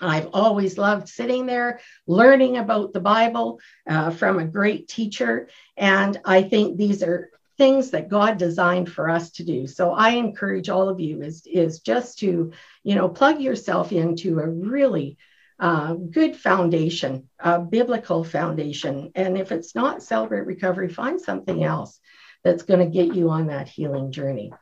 I've 0.00 0.28
always 0.32 0.78
loved 0.78 1.08
sitting 1.08 1.46
there 1.46 1.80
learning 2.06 2.56
about 2.56 2.92
the 2.92 3.00
Bible 3.00 3.60
uh, 3.88 4.10
from 4.10 4.38
a 4.38 4.46
great 4.46 4.88
teacher, 4.88 5.48
and 5.76 6.18
I 6.24 6.42
think 6.42 6.76
these 6.78 7.02
are 7.02 7.30
things 7.58 7.90
that 7.90 8.08
God 8.08 8.38
designed 8.38 8.90
for 8.90 9.10
us 9.10 9.32
to 9.32 9.44
do. 9.44 9.66
So 9.66 9.92
I 9.92 10.10
encourage 10.10 10.70
all 10.70 10.88
of 10.88 11.00
you 11.00 11.20
is 11.20 11.46
is 11.46 11.80
just 11.80 12.18
to 12.20 12.52
you 12.82 12.94
know 12.94 13.08
plug 13.08 13.40
yourself 13.40 13.92
into 13.92 14.40
a 14.40 14.48
really 14.48 15.18
uh, 15.60 15.92
good 15.94 16.34
foundation, 16.36 17.28
a 17.38 17.60
biblical 17.60 18.24
foundation. 18.24 19.12
And 19.14 19.36
if 19.36 19.52
it's 19.52 19.74
not 19.74 20.02
Celebrate 20.02 20.46
Recovery, 20.46 20.88
find 20.88 21.20
something 21.20 21.62
else 21.62 22.00
that's 22.42 22.62
going 22.62 22.80
to 22.80 22.86
get 22.86 23.14
you 23.14 23.28
on 23.28 23.48
that 23.48 23.68
healing 23.68 24.10
journey. 24.10 24.52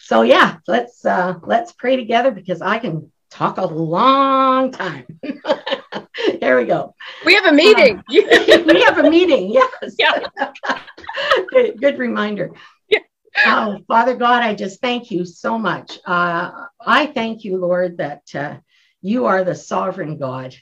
So 0.00 0.22
yeah, 0.22 0.56
let's 0.66 1.04
uh, 1.04 1.34
let's 1.42 1.72
pray 1.72 1.96
together 1.96 2.30
because 2.30 2.62
I 2.62 2.78
can 2.78 3.12
talk 3.30 3.58
a 3.58 3.66
long 3.66 4.72
time. 4.72 5.06
Here 6.40 6.58
we 6.58 6.64
go. 6.64 6.94
We 7.24 7.34
have 7.34 7.44
a 7.44 7.52
meeting. 7.52 7.98
Uh, 7.98 8.02
we 8.08 8.82
have 8.82 8.98
a 8.98 9.10
meeting. 9.10 9.52
Yes. 9.52 9.94
Yeah. 9.98 10.20
good, 11.50 11.80
good 11.80 11.98
reminder. 11.98 12.52
Yeah. 12.88 13.00
Oh, 13.44 13.78
Father 13.88 14.16
God, 14.16 14.42
I 14.42 14.54
just 14.54 14.80
thank 14.80 15.10
you 15.10 15.26
so 15.26 15.58
much. 15.58 15.98
Uh, 16.06 16.66
I 16.80 17.06
thank 17.06 17.44
you, 17.44 17.58
Lord, 17.58 17.98
that 17.98 18.22
uh, 18.34 18.56
you 19.02 19.26
are 19.26 19.44
the 19.44 19.54
sovereign 19.54 20.18
God, 20.18 20.54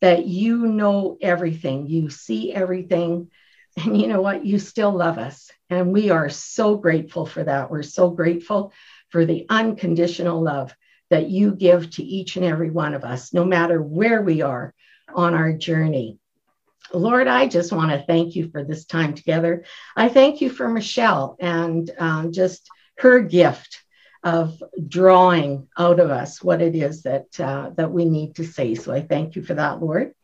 that 0.00 0.26
you 0.26 0.66
know 0.66 1.18
everything, 1.20 1.86
you 1.88 2.10
see 2.10 2.52
everything, 2.52 3.30
and 3.76 4.00
you 4.00 4.06
know 4.08 4.20
what? 4.20 4.44
You 4.44 4.58
still 4.58 4.92
love 4.92 5.18
us. 5.18 5.50
And 5.70 5.92
we 5.92 6.10
are 6.10 6.28
so 6.28 6.76
grateful 6.76 7.26
for 7.26 7.44
that. 7.44 7.70
We're 7.70 7.82
so 7.82 8.10
grateful 8.10 8.72
for 9.10 9.24
the 9.24 9.46
unconditional 9.48 10.42
love 10.42 10.74
that 11.10 11.28
you 11.28 11.54
give 11.54 11.90
to 11.90 12.02
each 12.02 12.36
and 12.36 12.44
every 12.44 12.70
one 12.70 12.94
of 12.94 13.04
us, 13.04 13.32
no 13.32 13.44
matter 13.44 13.80
where 13.80 14.22
we 14.22 14.42
are 14.42 14.74
on 15.14 15.34
our 15.34 15.52
journey. 15.52 16.18
Lord, 16.92 17.28
I 17.28 17.48
just 17.48 17.72
want 17.72 17.90
to 17.90 18.04
thank 18.06 18.34
you 18.34 18.50
for 18.50 18.64
this 18.64 18.84
time 18.84 19.14
together. 19.14 19.64
I 19.96 20.08
thank 20.08 20.40
you 20.40 20.50
for 20.50 20.68
Michelle 20.68 21.36
and 21.38 21.90
um, 21.98 22.32
just 22.32 22.68
her 22.98 23.20
gift 23.20 23.82
of 24.22 24.62
drawing 24.88 25.68
out 25.78 26.00
of 26.00 26.10
us 26.10 26.42
what 26.42 26.60
it 26.60 26.74
is 26.74 27.02
that 27.02 27.38
uh, 27.40 27.70
that 27.76 27.92
we 27.92 28.04
need 28.04 28.36
to 28.36 28.44
say. 28.44 28.74
So 28.74 28.92
I 28.92 29.02
thank 29.02 29.36
you 29.36 29.42
for 29.42 29.54
that, 29.54 29.80
Lord. 29.80 30.14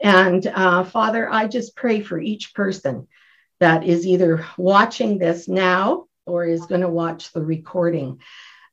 And 0.00 0.46
uh, 0.46 0.84
Father, 0.84 1.30
I 1.30 1.46
just 1.46 1.76
pray 1.76 2.00
for 2.00 2.18
each 2.18 2.54
person 2.54 3.06
that 3.60 3.84
is 3.84 4.06
either 4.06 4.46
watching 4.56 5.18
this 5.18 5.46
now 5.46 6.06
or 6.26 6.44
is 6.44 6.66
going 6.66 6.80
to 6.80 6.88
watch 6.88 7.32
the 7.32 7.42
recording, 7.42 8.20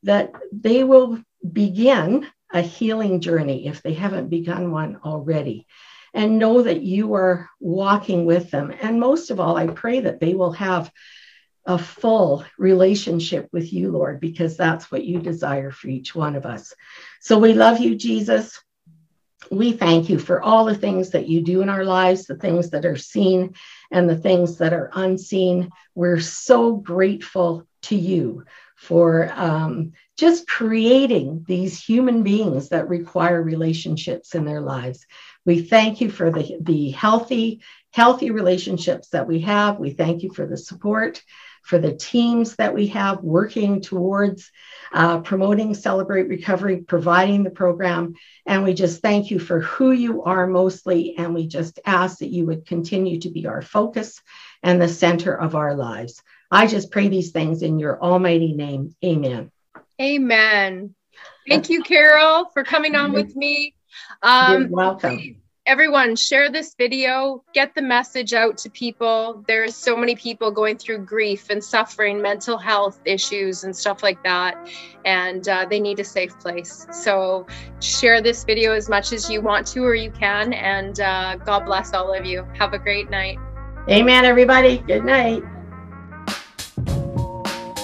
that 0.04 0.32
they 0.52 0.84
will 0.84 1.22
begin 1.52 2.26
a 2.52 2.62
healing 2.62 3.20
journey 3.20 3.66
if 3.66 3.82
they 3.82 3.92
haven't 3.92 4.30
begun 4.30 4.70
one 4.70 5.00
already. 5.04 5.66
And 6.14 6.38
know 6.38 6.62
that 6.62 6.80
you 6.80 7.14
are 7.14 7.50
walking 7.60 8.24
with 8.24 8.50
them. 8.50 8.72
And 8.80 8.98
most 8.98 9.30
of 9.30 9.38
all, 9.40 9.58
I 9.58 9.66
pray 9.66 10.00
that 10.00 10.20
they 10.20 10.32
will 10.32 10.52
have 10.52 10.90
a 11.68 11.78
full 11.78 12.44
relationship 12.56 13.46
with 13.52 13.74
you, 13.74 13.92
Lord, 13.92 14.20
because 14.20 14.56
that's 14.56 14.90
what 14.90 15.04
you 15.04 15.20
desire 15.20 15.70
for 15.70 15.88
each 15.88 16.14
one 16.14 16.34
of 16.34 16.46
us. 16.46 16.72
So 17.20 17.38
we 17.38 17.52
love 17.52 17.78
you, 17.78 17.94
Jesus. 17.94 18.58
We 19.50 19.72
thank 19.72 20.08
you 20.08 20.18
for 20.18 20.40
all 20.42 20.64
the 20.64 20.74
things 20.74 21.10
that 21.10 21.28
you 21.28 21.42
do 21.42 21.60
in 21.60 21.68
our 21.68 21.84
lives, 21.84 22.24
the 22.24 22.36
things 22.36 22.70
that 22.70 22.86
are 22.86 22.96
seen 22.96 23.54
and 23.90 24.08
the 24.08 24.16
things 24.16 24.56
that 24.58 24.72
are 24.72 24.90
unseen. 24.94 25.70
We're 25.94 26.20
so 26.20 26.74
grateful 26.74 27.66
to 27.82 27.96
you 27.96 28.44
for 28.74 29.30
um, 29.34 29.92
just 30.16 30.48
creating 30.48 31.44
these 31.46 31.78
human 31.78 32.22
beings 32.22 32.70
that 32.70 32.88
require 32.88 33.42
relationships 33.42 34.34
in 34.34 34.46
their 34.46 34.62
lives. 34.62 35.06
We 35.44 35.60
thank 35.60 36.00
you 36.00 36.10
for 36.10 36.30
the, 36.30 36.56
the 36.60 36.90
healthy, 36.90 37.60
healthy 37.92 38.30
relationships 38.30 39.10
that 39.10 39.26
we 39.26 39.40
have. 39.40 39.78
We 39.78 39.90
thank 39.90 40.22
you 40.22 40.32
for 40.32 40.46
the 40.46 40.56
support 40.56 41.22
for 41.68 41.78
the 41.78 41.92
teams 41.92 42.56
that 42.56 42.72
we 42.72 42.86
have 42.86 43.22
working 43.22 43.82
towards 43.82 44.50
uh, 44.90 45.20
promoting 45.20 45.74
Celebrate 45.74 46.26
Recovery, 46.26 46.78
providing 46.78 47.42
the 47.42 47.50
program. 47.50 48.14
And 48.46 48.64
we 48.64 48.72
just 48.72 49.02
thank 49.02 49.30
you 49.30 49.38
for 49.38 49.60
who 49.60 49.92
you 49.92 50.22
are 50.22 50.46
mostly. 50.46 51.14
And 51.18 51.34
we 51.34 51.46
just 51.46 51.78
ask 51.84 52.20
that 52.20 52.30
you 52.30 52.46
would 52.46 52.64
continue 52.64 53.20
to 53.20 53.30
be 53.30 53.46
our 53.46 53.60
focus 53.60 54.22
and 54.62 54.80
the 54.80 54.88
center 54.88 55.34
of 55.34 55.54
our 55.54 55.74
lives. 55.74 56.22
I 56.50 56.66
just 56.66 56.90
pray 56.90 57.08
these 57.08 57.32
things 57.32 57.60
in 57.60 57.78
your 57.78 58.02
almighty 58.02 58.54
name. 58.54 58.96
Amen. 59.04 59.50
Amen. 60.00 60.94
Thank 61.46 61.68
you, 61.68 61.82
Carol, 61.82 62.46
for 62.54 62.64
coming 62.64 62.94
on 62.94 63.12
with 63.12 63.36
me. 63.36 63.74
Um, 64.22 64.62
You're 64.62 64.70
welcome. 64.70 65.18
Please 65.18 65.36
everyone 65.68 66.16
share 66.16 66.50
this 66.50 66.74
video. 66.74 67.44
Get 67.52 67.74
the 67.74 67.82
message 67.82 68.32
out 68.32 68.56
to 68.58 68.70
people. 68.70 69.44
There's 69.46 69.76
so 69.76 69.98
many 69.98 70.16
people 70.16 70.50
going 70.50 70.78
through 70.78 71.04
grief 71.04 71.50
and 71.50 71.62
suffering 71.62 72.22
mental 72.22 72.56
health 72.56 72.98
issues 73.04 73.64
and 73.64 73.76
stuff 73.76 74.02
like 74.02 74.24
that. 74.24 74.56
And 75.04 75.46
uh, 75.46 75.66
they 75.68 75.78
need 75.78 76.00
a 76.00 76.04
safe 76.04 76.38
place. 76.40 76.86
So 76.90 77.46
share 77.80 78.22
this 78.22 78.44
video 78.44 78.72
as 78.72 78.88
much 78.88 79.12
as 79.12 79.28
you 79.28 79.42
want 79.42 79.66
to 79.68 79.84
or 79.84 79.94
you 79.94 80.10
can. 80.10 80.54
And 80.54 81.00
uh, 81.00 81.36
god 81.36 81.66
bless 81.66 81.92
all 81.92 82.14
of 82.14 82.24
you. 82.24 82.46
Have 82.58 82.72
a 82.72 82.78
great 82.78 83.10
night. 83.10 83.38
Amen 83.90 84.24
everybody. 84.24 84.78
Good 84.78 85.04
night. 85.04 85.42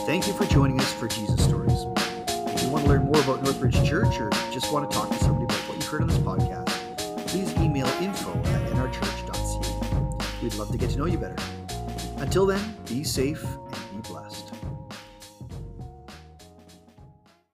Thank 0.06 0.26
you 0.26 0.32
for 0.32 0.46
joining 0.46 0.80
us 0.80 0.92
for 0.94 1.06
jesus 1.06 1.44
stories. 1.44 1.84
If 2.48 2.62
you 2.62 2.68
want 2.70 2.84
to 2.84 2.90
learn 2.90 3.04
more 3.04 3.20
about 3.20 3.44
northbridge 3.44 3.86
church 3.86 4.18
or 4.18 4.30
just 4.50 4.72
want 4.72 4.90
to 4.90 4.96
talk 4.96 5.10
to 5.10 5.16
somebody 5.16 5.44
about 5.44 5.58
what 5.68 5.76
you've 5.76 5.86
heard 5.86 6.00
on 6.00 6.08
this 6.08 6.18
podcast 6.18 6.43
We'd 10.54 10.60
love 10.60 10.70
to 10.70 10.78
get 10.78 10.90
to 10.90 10.98
know 10.98 11.06
you 11.06 11.18
better. 11.18 11.34
Until 12.18 12.46
then, 12.46 12.76
be 12.86 13.02
safe 13.02 13.44